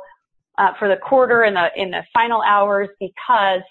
[0.57, 3.61] uh, for the quarter in the, in the final hours because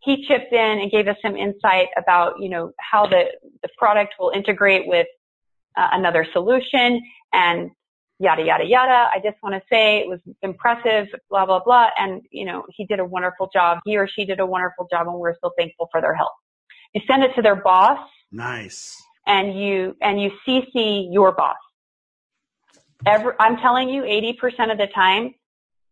[0.00, 3.24] he chipped in and gave us some insight about, you know, how the,
[3.62, 5.08] the product will integrate with
[5.76, 7.70] uh, another solution and
[8.20, 9.08] yada, yada, yada.
[9.12, 11.88] I just want to say it was impressive, blah, blah, blah.
[11.98, 13.78] And, you know, he did a wonderful job.
[13.84, 16.32] He or she did a wonderful job and we're so thankful for their help.
[16.94, 17.98] You send it to their boss.
[18.32, 18.96] Nice.
[19.26, 21.56] And you, and you CC your boss.
[23.06, 25.34] Every, I'm telling you 80% of the time,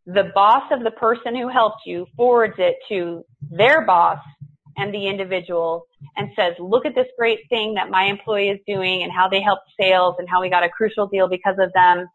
[0.06, 4.18] the boss of the person who helped you forwards it to their boss
[4.76, 9.02] and the individual and says, look at this great thing that my employee is doing
[9.02, 12.06] and how they helped sales and how we got a crucial deal because of them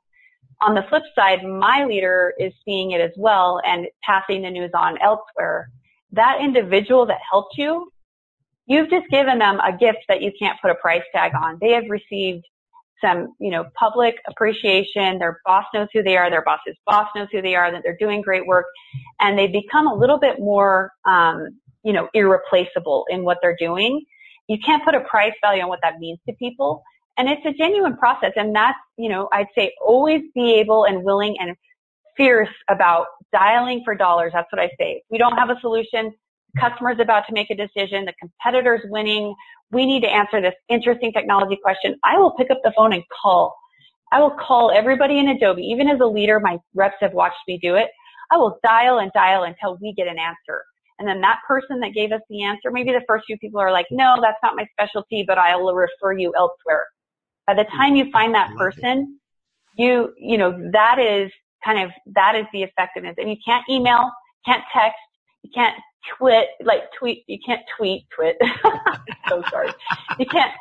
[0.63, 4.72] on the flip side, my leader is seeing it as well and passing the news
[4.74, 5.69] on elsewhere.
[6.12, 7.91] That individual that helped you,
[8.65, 11.58] you've just given them a gift that you can't put a price tag on.
[11.62, 12.45] They have received
[13.04, 15.19] some, you know, public appreciation.
[15.19, 16.30] Their boss knows who they are.
[16.30, 18.65] Their boss's boss knows who they are, that they're doing great work.
[19.19, 24.04] And they become a little bit more, um, you know, irreplaceable in what they're doing.
[24.47, 26.84] You can't put a price value on what that means to people.
[27.17, 28.32] And it's a genuine process.
[28.36, 31.56] And that's, you know, I'd say always be able and willing and
[32.15, 34.32] fierce about dialing for dollars.
[34.34, 34.97] That's what I say.
[34.97, 36.13] If we don't have a solution,
[36.60, 39.36] customer's about to make a decision, the competitor's winning,
[39.72, 41.96] we need to answer this interesting technology question.
[42.04, 43.56] I will pick up the phone and call.
[44.12, 45.63] I will call everybody in Adobe.
[45.63, 47.89] Even as a leader, my reps have watched me do it.
[48.32, 50.63] I will dial and dial until we get an answer.
[51.00, 53.72] And then that person that gave us the answer, maybe the first few people are
[53.72, 56.86] like, no, that's not my specialty, but I'll refer you elsewhere.
[57.48, 59.20] By the time you find that person,
[59.78, 61.32] you, you know, that is
[61.66, 63.16] kind of, that is the effectiveness.
[63.18, 64.12] And you can't email,
[64.46, 65.00] can't text,
[65.43, 65.75] you can't
[66.17, 68.38] twit, like tweet, you can't tweet, twit.
[69.29, 69.69] so sorry.
[70.19, 70.51] You can't,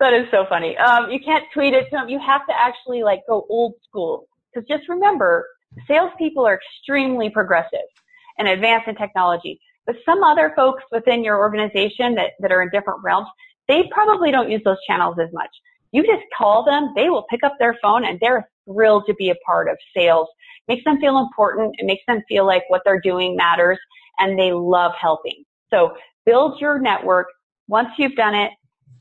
[0.00, 0.76] that is so funny.
[0.76, 2.08] Um, you can't tweet it to them.
[2.08, 4.26] You have to actually like go old school.
[4.54, 5.46] Cause just remember,
[5.88, 7.88] salespeople are extremely progressive
[8.38, 9.60] and advanced in technology.
[9.86, 13.28] But some other folks within your organization that, that are in different realms,
[13.68, 15.50] they probably don't use those channels as much.
[15.92, 19.30] You just call them, they will pick up their phone and they're thrilled to be
[19.30, 20.28] a part of sales.
[20.68, 21.74] Makes them feel important.
[21.78, 23.78] It makes them feel like what they're doing matters
[24.18, 25.44] and they love helping.
[25.70, 27.26] So build your network.
[27.68, 28.50] Once you've done it,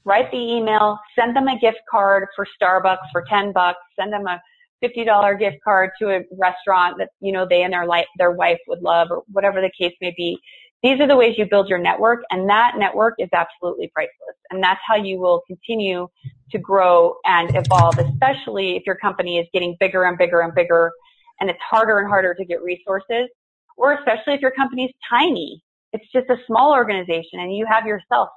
[0.05, 4.27] write the email, send them a gift card for Starbucks for 10 bucks, send them
[4.27, 4.41] a
[4.83, 8.59] $50 gift card to a restaurant that, you know, they and their, life, their wife
[8.67, 10.37] would love or whatever the case may be.
[10.83, 14.35] These are the ways you build your network and that network is absolutely priceless.
[14.51, 16.09] And that's how you will continue
[16.51, 20.91] to grow and evolve, especially if your company is getting bigger and bigger and bigger
[21.39, 23.29] and it's harder and harder to get resources
[23.77, 25.63] or especially if your company is tiny.
[25.93, 28.27] It's just a small organization and you have yourself.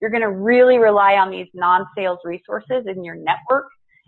[0.00, 3.66] You're going to really rely on these non-sales resources in your network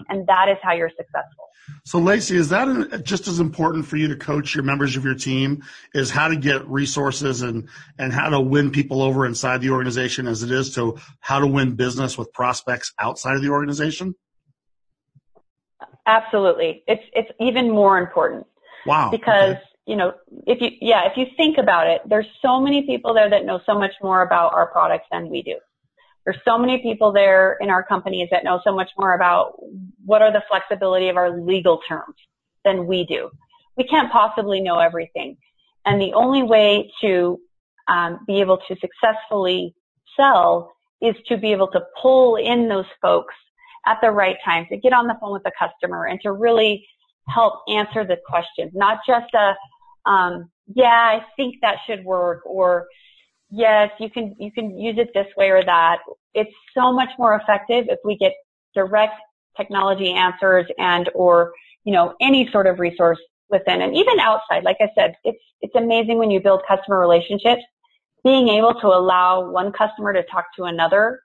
[0.09, 1.49] And that is how you're successful.
[1.85, 5.15] So Lacey, is that just as important for you to coach your members of your
[5.15, 5.63] team
[5.95, 10.27] is how to get resources and, and how to win people over inside the organization
[10.27, 14.15] as it is to how to win business with prospects outside of the organization?
[16.07, 16.85] Absolutely.
[16.87, 18.47] It's, it's even more important.
[18.87, 19.11] Wow.
[19.11, 19.63] Because, okay.
[19.87, 20.15] you know,
[20.47, 23.61] if you, yeah, if you think about it, there's so many people there that know
[23.67, 25.57] so much more about our products than we do.
[26.29, 29.55] There's so many people there in our companies that know so much more about
[30.05, 32.17] what are the flexibility of our legal terms
[32.67, 33.31] than we do.
[33.79, 35.39] We can't possibly know everything.
[35.87, 37.41] And the only way to
[37.89, 39.75] um, be able to successfully
[40.19, 43.35] sell is to be able to pull in those folks
[43.87, 46.87] at the right time, to get on the phone with the customer and to really
[47.27, 49.55] help answer the questions, not just a,
[50.11, 52.87] um, yeah, I think that should work or
[53.51, 55.99] yes, you can, you can use it this way or that.
[56.35, 58.33] It's so much more effective if we get
[58.75, 59.15] direct
[59.57, 61.53] technology answers and or,
[61.85, 63.19] you know, any sort of resource
[63.51, 64.63] within and even outside.
[64.65, 67.63] Like I said, it's, it's amazing when you build customer relationships.
[68.25, 71.21] Being able to allow one customer to talk to another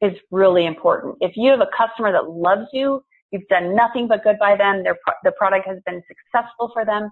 [0.00, 1.16] is really important.
[1.20, 4.82] If you have a customer that loves you, you've done nothing but good by them,
[4.82, 7.10] their, the product has been successful for them,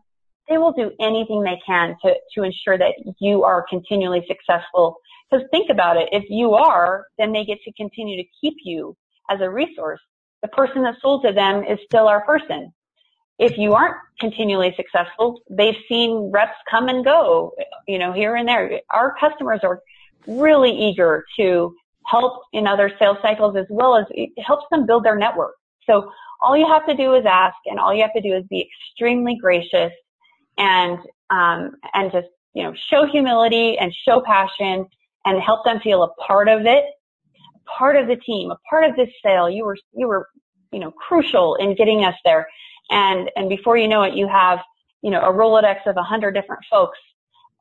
[0.48, 4.96] they will do anything they can to, to ensure that you are continually successful.
[5.30, 8.96] Because think about it, if you are, then they get to continue to keep you
[9.28, 10.00] as a resource.
[10.42, 12.72] The person that sold to them is still our person.
[13.38, 17.52] If you aren't continually successful, they've seen reps come and go,
[17.86, 18.80] you know, here and there.
[18.90, 19.80] Our customers are
[20.26, 21.74] really eager to
[22.06, 25.54] help in other sales cycles as well as it helps them build their network.
[25.86, 28.44] So all you have to do is ask and all you have to do is
[28.48, 29.92] be extremely gracious
[30.58, 30.98] and
[31.30, 34.86] um, and just you know show humility and show passion
[35.24, 36.84] and help them feel a part of it,
[37.78, 39.50] part of the team, a part of this sale.
[39.50, 40.28] You were you were
[40.72, 42.46] you know crucial in getting us there,
[42.90, 44.60] and and before you know it, you have
[45.02, 46.98] you know a rolodex of a hundred different folks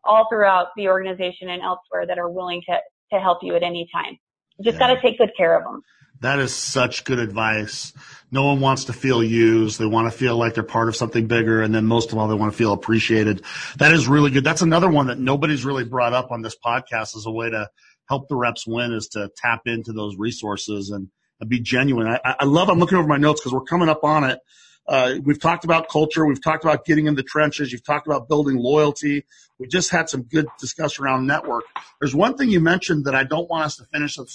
[0.04, 2.78] all throughout the organization and elsewhere that are willing to
[3.14, 4.18] to help you at any time.
[4.58, 4.88] You just yeah.
[4.88, 5.84] got to take good care of them.
[6.22, 7.94] That is such good advice.
[8.32, 9.80] No one wants to feel used.
[9.80, 11.62] They want to feel like they're part of something bigger.
[11.62, 13.44] And then most of all, they want to feel appreciated.
[13.78, 14.44] That is really good.
[14.44, 17.70] That's another one that nobody's really brought up on this podcast as a way to
[18.08, 21.10] help the reps win is to tap into those resources and,
[21.50, 22.08] be genuine.
[22.08, 24.40] I, I love, I'm looking over my notes because we're coming up on it.
[24.88, 26.26] Uh, we've talked about culture.
[26.26, 27.72] We've talked about getting in the trenches.
[27.72, 29.26] You've talked about building loyalty.
[29.58, 31.64] We just had some good discussion around network.
[32.00, 34.26] There's one thing you mentioned that I don't want us to finish uh,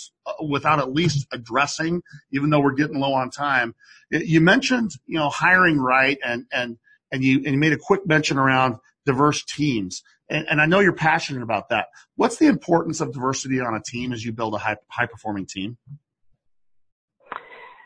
[0.49, 3.75] without at least addressing, even though we're getting low on time.
[4.11, 6.79] You mentioned, you know, hiring right and, and,
[7.13, 10.03] and you, and you made a quick mention around diverse teams.
[10.29, 11.89] And, and I know you're passionate about that.
[12.17, 15.47] What's the importance of diversity on a team as you build a high, high performing
[15.47, 15.77] team?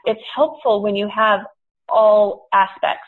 [0.06, 1.40] It's helpful when you have
[1.88, 3.06] all aspects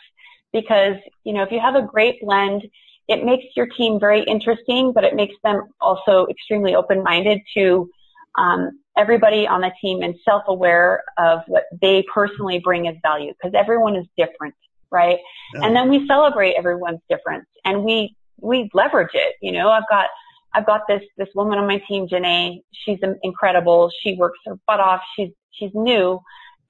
[0.53, 2.63] because, you know, if you have a great blend,
[3.09, 7.89] it makes your team very interesting, but it makes them also extremely open-minded to
[8.37, 13.55] um, everybody on the team and self-aware of what they personally bring as value because
[13.55, 14.55] everyone is different,
[14.91, 15.19] right?
[15.55, 15.65] Yeah.
[15.65, 19.37] And then we celebrate everyone's difference and we we leverage it.
[19.41, 20.07] You know, I've got
[20.55, 22.63] I've got this this woman on my team, Janae.
[22.73, 23.91] She's incredible.
[24.03, 25.01] She works her butt off.
[25.17, 26.21] She's she's new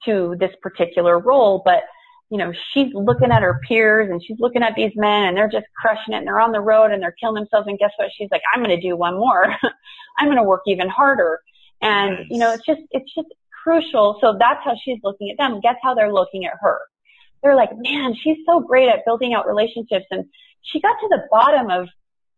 [0.05, 1.83] to this particular role, but
[2.29, 5.49] you know, she's looking at her peers and she's looking at these men and they're
[5.49, 7.67] just crushing it and they're on the road and they're killing themselves.
[7.67, 8.09] And guess what?
[8.17, 9.45] She's like, I'm going to do one more.
[10.17, 11.39] I'm going to work even harder.
[11.81, 13.27] And, you know, it's just, it's just
[13.63, 14.17] crucial.
[14.19, 15.61] So that's how she's looking at them.
[15.61, 16.79] Guess how they're looking at her?
[17.43, 20.05] They're like, man, she's so great at building out relationships.
[20.11, 20.25] And
[20.63, 21.87] she got to the bottom of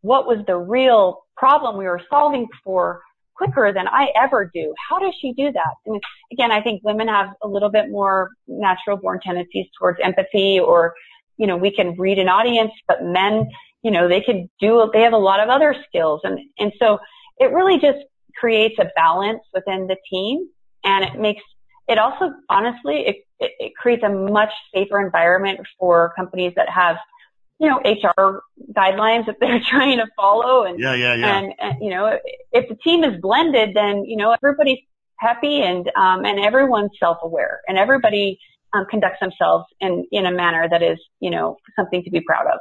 [0.02, 3.02] what was the real problem we were solving for
[3.40, 4.74] quicker than I ever do.
[4.90, 5.74] How does she do that?
[5.86, 6.00] And
[6.32, 10.94] again, I think women have a little bit more natural born tendencies towards empathy or,
[11.38, 13.50] you know, we can read an audience, but men,
[13.82, 16.20] you know, they could do, they have a lot of other skills.
[16.26, 17.00] And, and so
[17.38, 18.00] it really just
[18.38, 20.50] creates a balance within the team
[20.84, 21.42] and it makes,
[21.88, 26.98] it also, honestly, it, it, it creates a much safer environment for companies that have
[27.60, 30.64] you know, HR guidelines that they're trying to follow.
[30.64, 31.38] And, yeah, yeah, yeah.
[31.38, 32.18] And, and, you know,
[32.52, 34.80] if the team is blended, then, you know, everybody's
[35.18, 38.40] happy and, um, and everyone's self-aware and everybody,
[38.74, 42.46] um, conducts themselves in, in a manner that is, you know, something to be proud
[42.46, 42.60] of.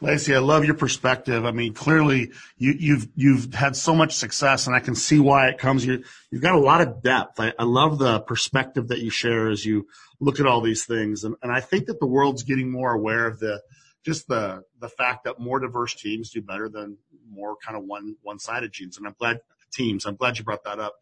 [0.00, 1.44] Lacey, I love your perspective.
[1.44, 5.20] I mean, clearly you, have you've, you've had so much success and I can see
[5.20, 5.86] why it comes.
[5.86, 7.38] You, you've got a lot of depth.
[7.38, 9.86] I, I love the perspective that you share as you
[10.18, 11.22] look at all these things.
[11.22, 13.60] And, and I think that the world's getting more aware of the,
[14.04, 16.98] just the the fact that more diverse teams do better than
[17.28, 18.98] more kind of one one sided teams.
[18.98, 19.40] And I'm glad
[19.72, 20.04] teams.
[20.06, 20.94] I'm glad you brought that up.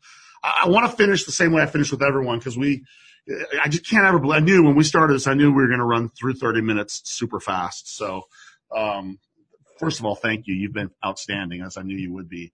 [0.42, 2.84] I, I want to finish the same way I finished with everyone because we,
[3.62, 4.24] I just can't ever.
[4.32, 6.62] I knew when we started this, I knew we were going to run through 30
[6.62, 7.94] minutes super fast.
[7.96, 8.22] So,
[8.74, 9.18] um,
[9.78, 10.54] first of all, thank you.
[10.54, 12.52] You've been outstanding, as I knew you would be.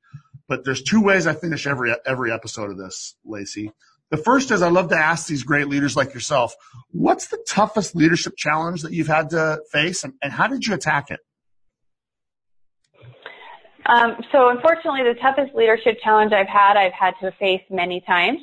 [0.49, 3.73] But there's two ways I finish every every episode of this, Lacey.
[4.11, 6.55] The first is I love to ask these great leaders like yourself,
[6.91, 10.75] what's the toughest leadership challenge that you've had to face, and, and how did you
[10.75, 11.21] attack it?
[13.87, 18.41] Um, so, unfortunately, the toughest leadership challenge I've had, I've had to face many times,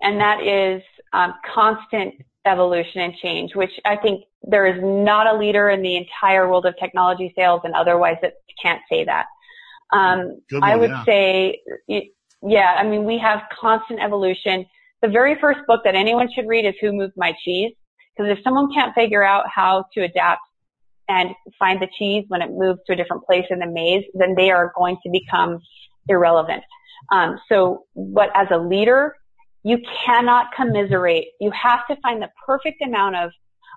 [0.00, 0.82] and that is
[1.12, 5.96] um, constant evolution and change, which I think there is not a leader in the
[5.96, 9.26] entire world of technology sales and otherwise that can't say that.
[9.92, 11.04] Um, one, I would yeah.
[11.04, 11.60] say,
[12.42, 14.66] yeah, I mean, we have constant evolution.
[15.00, 17.72] The very first book that anyone should read is Who Moved My Cheese?
[18.16, 20.40] Because if someone can't figure out how to adapt
[21.08, 24.34] and find the cheese when it moves to a different place in the maze, then
[24.36, 25.60] they are going to become
[26.08, 26.64] irrelevant.
[27.12, 29.14] Um, so what as a leader,
[29.62, 31.28] you cannot commiserate.
[31.40, 33.30] You have to find the perfect amount of,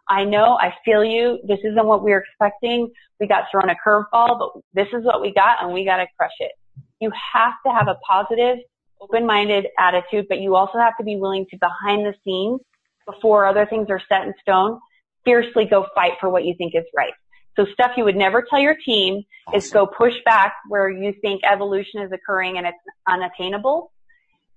[0.09, 1.39] I know, I feel you.
[1.47, 2.91] This isn't what we were expecting.
[3.19, 6.07] We got thrown a curveball, but this is what we got and we got to
[6.17, 6.51] crush it.
[6.99, 8.57] You have to have a positive,
[9.01, 12.59] open-minded attitude, but you also have to be willing to behind the scenes
[13.05, 14.79] before other things are set in stone,
[15.25, 17.13] fiercely go fight for what you think is right.
[17.57, 19.57] So stuff you would never tell your team awesome.
[19.57, 22.77] is go push back where you think evolution is occurring and it's
[23.07, 23.91] unattainable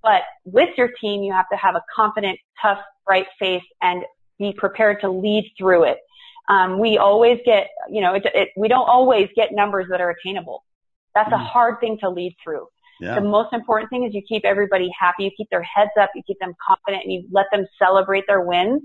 [0.05, 4.05] but with your team, you have to have a confident, tough, bright face and
[4.39, 5.99] be prepared to lead through it.
[6.49, 10.11] Um, we always get, you know, it, it, we don't always get numbers that are
[10.11, 10.63] attainable.
[11.15, 11.37] That's mm.
[11.37, 12.67] a hard thing to lead through.
[13.01, 13.17] Yeah.
[13.17, 16.23] The most important thing is you keep everybody happy, you keep their heads up, you
[16.27, 18.83] keep them confident, and you let them celebrate their wins,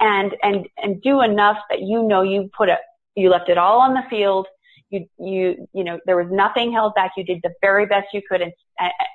[0.00, 2.78] and and and do enough that you know you put it,
[3.14, 4.46] you left it all on the field.
[4.90, 7.12] You you you know there was nothing held back.
[7.16, 8.52] You did the very best you could, and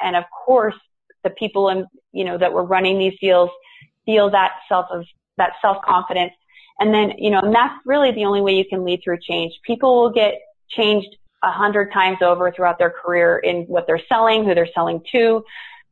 [0.01, 0.75] and of course
[1.23, 3.49] the people and you know that were running these deals
[4.05, 5.05] feel that self of
[5.37, 6.33] that self confidence
[6.79, 9.53] and then you know and that's really the only way you can lead through change
[9.63, 10.35] people will get
[10.69, 15.01] changed a hundred times over throughout their career in what they're selling who they're selling
[15.11, 15.43] to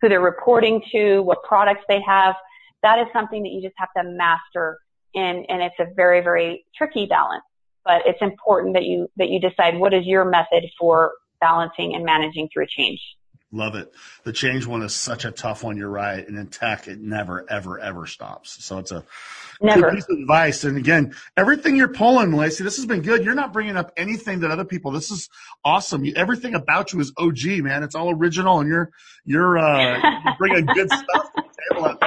[0.02, 2.36] who they're reporting to what products they have.
[2.84, 4.80] That is something that you just have to master
[5.16, 7.44] and and it's a very very tricky balance.
[7.84, 12.06] But it's important that you that you decide what is your method for balancing and
[12.06, 13.00] managing through change
[13.52, 13.92] Love it.
[14.26, 15.76] The change one is such a tough one.
[15.76, 16.26] You're right.
[16.28, 18.64] And in tech, it never, ever, ever stops.
[18.64, 19.04] So it's a
[19.60, 19.92] never.
[19.92, 20.64] piece of advice.
[20.64, 23.26] And again, everything you're pulling, Lacey, this has been good.
[23.26, 24.92] You're not bringing up anything that other people.
[24.92, 25.30] This is
[25.66, 26.06] awesome.
[26.16, 27.82] everything about you is OG, man.
[27.82, 28.92] It's all original, and you're
[29.26, 30.00] you're, uh,
[30.38, 31.44] bringing good stuff to
[31.74, 31.98] the table.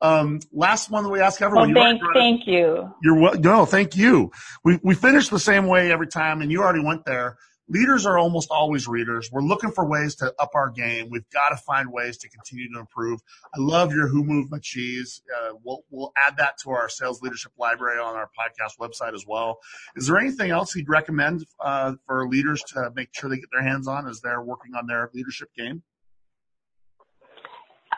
[0.00, 1.72] Um, last one that we ask everyone.
[1.72, 2.92] Well, thank, thank you.
[3.02, 4.32] You're well, no, thank you.
[4.64, 7.36] We we finish the same way every time, and you already went there
[7.68, 9.30] leaders are almost always readers.
[9.30, 11.08] We're looking for ways to up our game.
[11.10, 13.20] We've got to find ways to continue to improve.
[13.54, 15.22] I love your Who Moved My Cheese.
[15.36, 19.24] Uh, we'll, we'll add that to our sales leadership library on our podcast website as
[19.26, 19.58] well.
[19.96, 23.62] Is there anything else you'd recommend uh, for leaders to make sure they get their
[23.62, 25.82] hands on as they're working on their leadership game?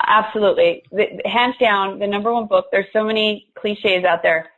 [0.06, 0.82] Absolutely.
[0.90, 4.50] The, hands down, the number one book, there's so many cliches out there.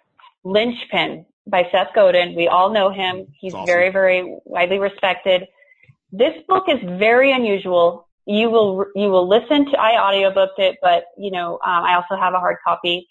[0.45, 2.35] Linchpin by Seth Godin.
[2.35, 3.27] We all know him.
[3.39, 3.67] He's awesome.
[3.67, 5.47] very, very widely respected.
[6.13, 8.07] This book is very unusual.
[8.27, 12.21] You will, you will listen to, I audiobooked it, but you know, um, I also
[12.21, 13.09] have a hard copy.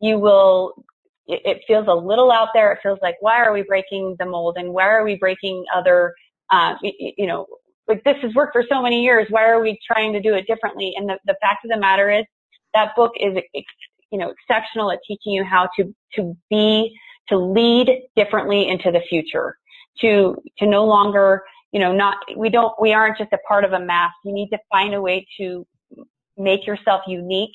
[0.00, 0.84] You will,
[1.26, 2.72] it, it, feels a little out there.
[2.72, 6.14] It feels like, why are we breaking the mold and why are we breaking other,
[6.50, 7.46] uh, you, you know,
[7.86, 9.26] like this has worked for so many years.
[9.28, 10.94] Why are we trying to do it differently?
[10.96, 12.24] And the, the fact of the matter is
[12.72, 13.36] that book is,
[14.10, 16.96] you know, exceptional at teaching you how to, to be
[17.28, 19.56] to lead differently into the future,
[20.00, 23.72] to, to no longer, you know, not, we don't, we aren't just a part of
[23.72, 24.12] a mass.
[24.24, 25.66] You need to find a way to
[26.36, 27.54] make yourself unique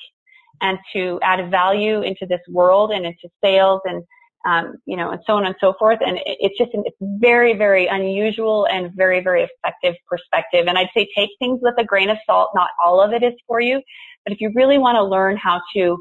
[0.61, 4.03] and to add value into this world and into sales and,
[4.45, 5.99] um, you know, and so on and so forth.
[6.05, 10.65] And it, it's just, it's very, very unusual and very, very effective perspective.
[10.67, 12.51] And I'd say take things with a grain of salt.
[12.55, 13.81] Not all of it is for you,
[14.25, 15.97] but if you really want to learn how to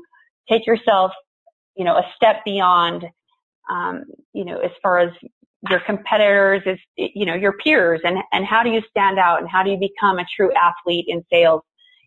[0.49, 1.12] take yourself,
[1.77, 3.05] you know, a step beyond
[3.69, 5.11] um, you know, as far as
[5.69, 9.49] your competitors, is you know, your peers, and and how do you stand out, and
[9.49, 11.62] how do you become a true athlete in sales?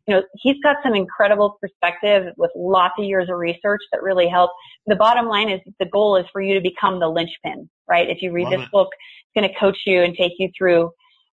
[0.08, 4.28] You know, he's got some incredible perspective with lots of years of research that really
[4.28, 4.50] help.
[4.88, 8.10] The bottom line is the goal is for you to become the linchpin, right?
[8.10, 8.72] If you read Love this it.
[8.72, 10.92] book, it's going to coach you and take you through.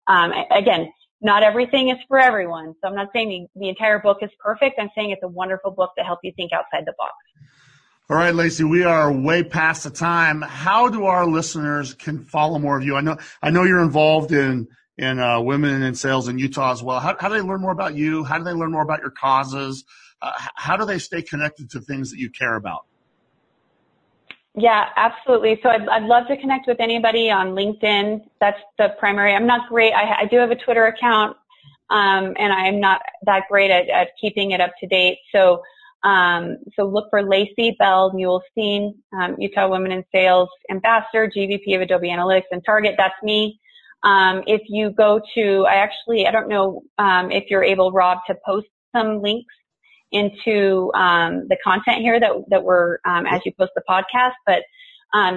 [0.08, 2.74] Um, again, not everything is for everyone.
[2.82, 4.80] So I'm not saying the, the entire book is perfect.
[4.80, 7.14] I'm saying it's a wonderful book to help you think outside the box.
[8.10, 10.42] All right, Lacey, we are way past the time.
[10.42, 12.96] How do our listeners can follow more of you?
[12.96, 16.82] I know, I know you're involved in, in uh, women in sales in Utah as
[16.82, 17.02] well.
[17.02, 18.24] How, how, do they learn more about you?
[18.24, 19.84] How do they learn more about your causes?
[20.22, 22.86] Uh, how do they stay connected to things that you care about?
[24.56, 25.60] Yeah, absolutely.
[25.62, 28.22] So I'd, I'd love to connect with anybody on LinkedIn.
[28.40, 29.34] That's the primary.
[29.34, 29.92] I'm not great.
[29.92, 31.36] I, I do have a Twitter account,
[31.90, 35.18] um, and I'm not that great at, at keeping it up to date.
[35.34, 35.62] So,
[36.08, 41.82] um, so look for Lacey Bell Muhlestein, um, Utah Women in Sales Ambassador, GVP of
[41.82, 42.96] Adobe Analytics and Target.
[42.98, 43.60] That's me.
[44.04, 48.20] Um, if you go to, I actually, I don't know um, if you're able, Rob,
[48.28, 49.54] to post some links
[50.14, 54.36] into um, the content here that that we're um, as you post the podcast.
[54.46, 54.64] But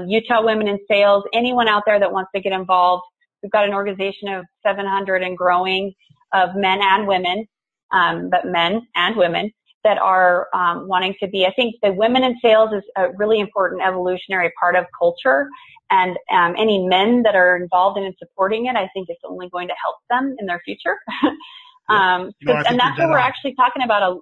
[0.06, 3.02] Utah Women in Sales, anyone out there that wants to get involved,
[3.42, 5.94] we've got an organization of 700 and growing
[6.32, 7.48] of men and women,
[7.90, 9.50] but men and women
[9.84, 11.46] that are um, wanting to be.
[11.46, 15.48] I think the women in sales is a really important evolutionary part of culture,
[15.90, 19.68] and um, any men that are involved in supporting it, I think it's only going
[19.68, 20.96] to help them in their future.
[21.88, 24.02] um, and that's what we're actually talking about.
[24.02, 24.18] A,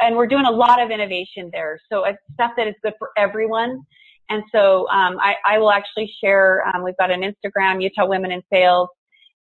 [0.00, 1.80] and we're doing a lot of innovation there.
[1.90, 3.80] So it's stuff that is good for everyone.
[4.30, 6.62] And so um, I, I, will actually share.
[6.68, 8.88] Um, we've got an Instagram, Utah Women in Sales,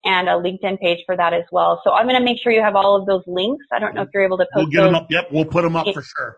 [0.03, 1.81] and a LinkedIn page for that as well.
[1.83, 3.65] So I'm going to make sure you have all of those links.
[3.71, 5.07] I don't know if you're able to post we'll get them up.
[5.09, 6.37] Yep, we'll put them up for sure.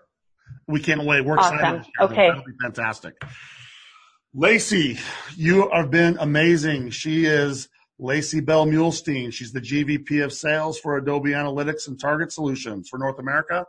[0.67, 1.25] We can't wait.
[1.25, 1.55] We're awesome.
[1.55, 1.85] excited.
[1.99, 3.15] Okay, that'll be fantastic.
[4.33, 4.99] Lacey,
[5.35, 6.91] you have been amazing.
[6.91, 9.33] She is Lacey Bell Muhlestein.
[9.33, 13.65] She's the GVP of Sales for Adobe Analytics and Target Solutions for North America.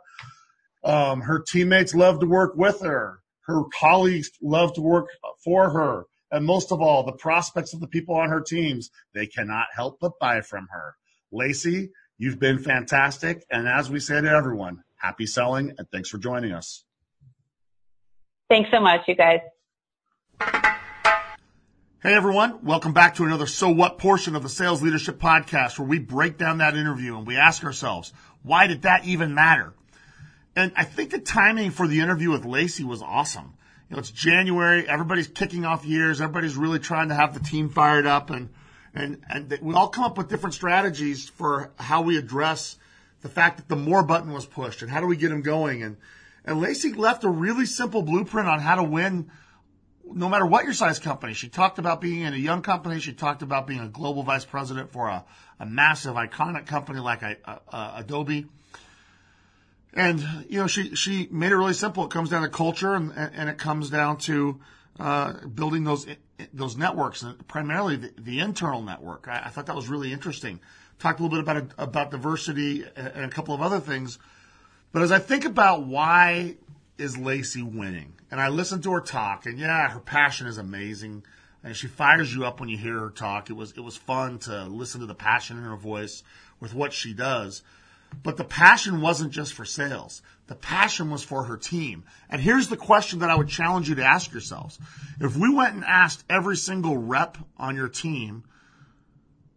[0.83, 3.19] Um, her teammates love to work with her.
[3.45, 5.07] Her colleagues love to work
[5.43, 6.05] for her.
[6.31, 9.99] And most of all, the prospects of the people on her teams, they cannot help
[9.99, 10.95] but buy from her.
[11.29, 13.45] Lacey, you've been fantastic.
[13.51, 16.85] And as we say to everyone, happy selling and thanks for joining us.
[18.49, 19.41] Thanks so much, you guys.
[22.01, 25.87] Hey everyone, welcome back to another So What portion of the Sales Leadership Podcast where
[25.87, 28.11] we break down that interview and we ask ourselves,
[28.41, 29.73] why did that even matter?
[30.55, 33.53] And I think the timing for the interview with Lacey was awesome.
[33.91, 37.67] You know, it's January, everybody's kicking off years, everybody's really trying to have the team
[37.67, 38.47] fired up and,
[38.95, 42.77] and, and we all come up with different strategies for how we address
[43.19, 45.83] the fact that the more button was pushed and how do we get them going.
[45.83, 45.97] And,
[46.45, 49.29] and Lacey left a really simple blueprint on how to win
[50.05, 51.33] no matter what your size company.
[51.33, 53.01] She talked about being in a young company.
[53.01, 55.25] She talked about being a global vice president for a,
[55.59, 58.45] a massive, iconic company like a, a, Adobe.
[59.93, 62.05] And you know, she she made it really simple.
[62.05, 64.59] It comes down to culture, and and it comes down to
[64.99, 66.07] uh, building those
[66.53, 69.27] those networks, and primarily the, the internal network.
[69.27, 70.59] I, I, thought that was really interesting.
[70.99, 74.17] Talked a little bit about about diversity and a couple of other things.
[74.91, 76.55] But as I think about why
[76.97, 81.23] is Lacey winning, and I listen to her talk, and yeah, her passion is amazing,
[81.63, 83.49] and she fires you up when you hear her talk.
[83.49, 86.23] It was it was fun to listen to the passion in her voice
[86.59, 87.63] with what she does.
[88.23, 90.21] But the passion wasn't just for sales.
[90.47, 92.03] The passion was for her team.
[92.29, 94.79] And here's the question that I would challenge you to ask yourselves.
[95.19, 98.43] If we went and asked every single rep on your team,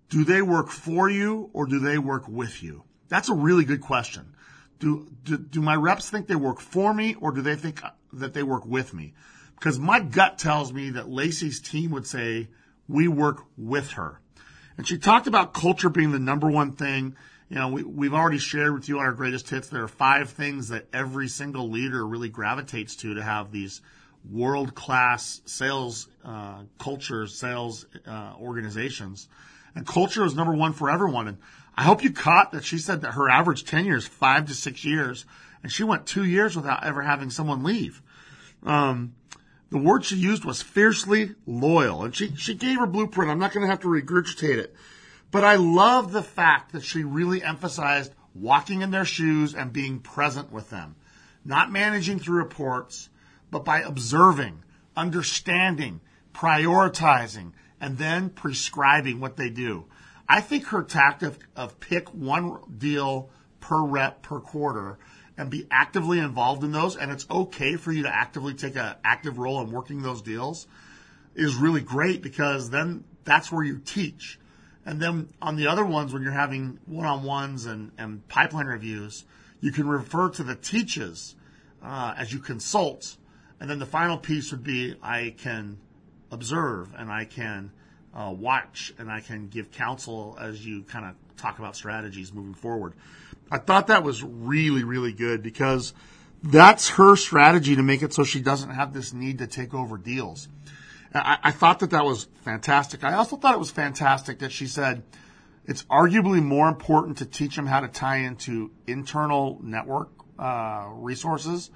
[0.08, 2.84] do they work for you or do they work with you?
[3.08, 4.34] That's a really good question.
[4.78, 7.90] Do, do, do my reps think they work for me or do they think uh,
[8.12, 9.14] that they work with me?
[9.58, 12.48] Because my gut tells me that Lacey's team would say,
[12.86, 14.20] we work with her.
[14.76, 17.16] And she talked about culture being the number one thing
[17.48, 19.68] you know, we, we've already shared with you on our greatest hits.
[19.68, 23.80] There are five things that every single leader really gravitates to to have these
[24.30, 29.28] world class sales uh, culture, sales uh, organizations.
[29.74, 31.28] And culture is number one for everyone.
[31.28, 31.38] And
[31.76, 34.84] I hope you caught that she said that her average tenure is five to six
[34.84, 35.26] years,
[35.62, 38.00] and she went two years without ever having someone leave.
[38.62, 39.14] Um,
[39.70, 43.30] the word she used was fiercely loyal, and she she gave her blueprint.
[43.30, 44.74] I'm not going to have to regurgitate it.
[45.34, 49.98] But I love the fact that she really emphasized walking in their shoes and being
[49.98, 50.94] present with them,
[51.44, 53.08] not managing through reports,
[53.50, 54.62] but by observing,
[54.96, 56.00] understanding,
[56.32, 59.86] prioritizing, and then prescribing what they do.
[60.28, 63.28] I think her tactic of pick one deal
[63.58, 65.00] per rep per quarter
[65.36, 68.94] and be actively involved in those, and it's okay for you to actively take an
[69.02, 70.68] active role in working those deals,
[71.34, 74.38] is really great because then that's where you teach.
[74.86, 79.24] And then on the other ones, when you're having one-on-ones and, and pipeline reviews,
[79.60, 81.36] you can refer to the teaches
[81.82, 83.16] uh, as you consult.
[83.60, 85.78] And then the final piece would be I can
[86.30, 87.70] observe and I can
[88.14, 92.54] uh, watch and I can give counsel as you kind of talk about strategies moving
[92.54, 92.94] forward.
[93.50, 95.94] I thought that was really, really good because
[96.42, 99.96] that's her strategy to make it so she doesn't have this need to take over
[99.96, 100.48] deals.
[101.14, 103.04] I, I thought that that was fantastic.
[103.04, 105.02] I also thought it was fantastic that she said,
[105.64, 111.70] It's arguably more important to teach them how to tie into internal network uh, resources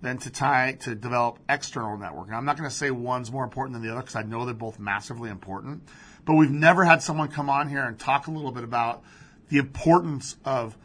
[0.00, 2.30] than to tie to develop external network.
[2.30, 4.54] I'm not going to say one's more important than the other because I know they're
[4.54, 5.88] both massively important.
[6.24, 9.02] But we've never had someone come on here and talk a little bit about
[9.48, 10.76] the importance of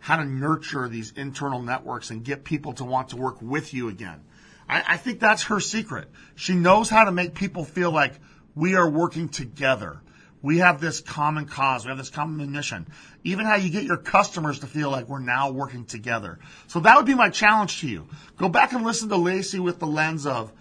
[0.00, 3.88] how to nurture these internal networks and get people to want to work with you
[3.88, 4.20] again.
[4.68, 6.08] I, I think that's her secret.
[6.34, 8.14] She knows how to make people feel like
[8.54, 10.00] we are working together.
[10.40, 11.84] We have this common cause.
[11.84, 12.86] We have this common mission.
[13.24, 16.38] Even how you get your customers to feel like we're now working together.
[16.68, 18.08] So that would be my challenge to you.
[18.36, 20.52] Go back and listen to Lacey with the lens of,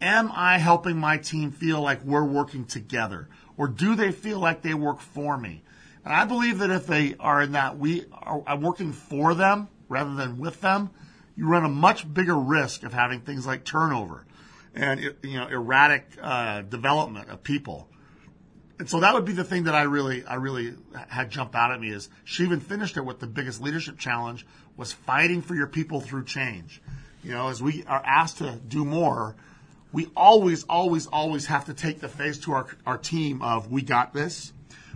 [0.00, 3.28] am I helping my team feel like we're working together?
[3.56, 5.62] Or do they feel like they work for me?
[6.04, 10.14] And I believe that if they are in that we are working for them rather
[10.14, 10.90] than with them,
[11.38, 14.26] you run a much bigger risk of having things like turnover
[14.74, 17.88] and you know erratic uh, development of people.
[18.80, 20.74] And so that would be the thing that I really I really
[21.06, 24.44] had jumped out at me is she even finished it with the biggest leadership challenge
[24.76, 26.82] was fighting for your people through change.
[27.22, 29.36] You know, as we are asked to do more,
[29.92, 33.82] we always, always, always have to take the face to our, our team of we
[33.82, 34.52] got this.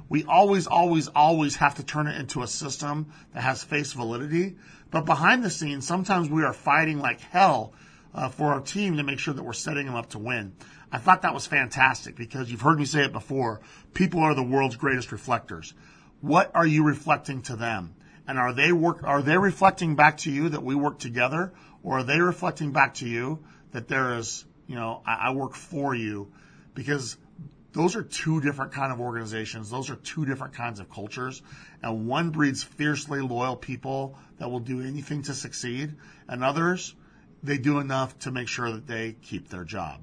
[0.08, 4.56] We always, always, always have to turn it into a system that has face validity.
[4.92, 7.72] But behind the scenes, sometimes we are fighting like hell
[8.14, 10.52] uh, for our team to make sure that we're setting them up to win.
[10.92, 13.62] I thought that was fantastic because you've heard me say it before.
[13.94, 15.72] People are the world's greatest reflectors.
[16.20, 17.94] What are you reflecting to them?
[18.28, 21.98] And are they work, are they reflecting back to you that we work together or
[21.98, 25.94] are they reflecting back to you that there is, you know, I, I work for
[25.94, 26.30] you
[26.74, 27.16] because
[27.72, 29.70] those are two different kind of organizations.
[29.70, 31.42] Those are two different kinds of cultures.
[31.82, 35.94] And one breeds fiercely loyal people that will do anything to succeed.
[36.28, 36.94] And others,
[37.42, 40.02] they do enough to make sure that they keep their job.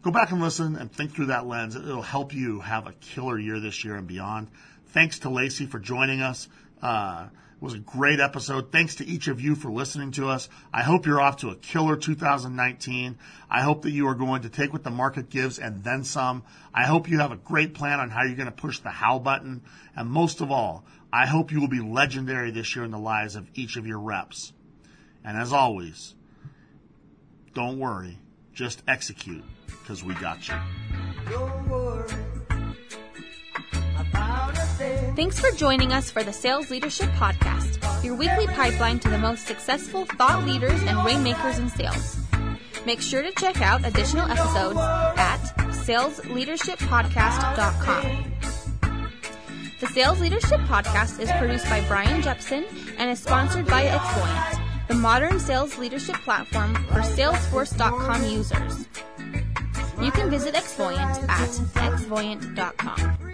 [0.00, 1.76] Go back and listen and think through that lens.
[1.76, 4.48] It'll help you have a killer year this year and beyond.
[4.88, 6.48] Thanks to Lacey for joining us.
[6.80, 7.28] Uh,
[7.62, 8.72] was a great episode.
[8.72, 10.48] Thanks to each of you for listening to us.
[10.74, 13.16] I hope you're off to a killer 2019.
[13.48, 16.42] I hope that you are going to take what the market gives and then some.
[16.74, 19.20] I hope you have a great plan on how you're going to push the how
[19.20, 19.62] button.
[19.94, 23.36] And most of all, I hope you will be legendary this year in the lives
[23.36, 24.52] of each of your reps.
[25.24, 26.16] And as always,
[27.54, 28.18] don't worry,
[28.52, 30.54] just execute because we got you.
[35.14, 39.46] Thanks for joining us for the Sales Leadership Podcast, your weekly pipeline to the most
[39.46, 42.16] successful thought leaders and rainmakers in sales.
[42.84, 45.38] Make sure to check out additional episodes at
[45.86, 48.24] salesleadershippodcast.com.
[49.80, 52.64] The Sales Leadership Podcast is produced by Brian Jepson
[52.98, 58.86] and is sponsored by Xvoyant, the modern sales leadership platform for Salesforce.com users.
[60.00, 63.31] You can visit Xvoyant at xvoyant.com.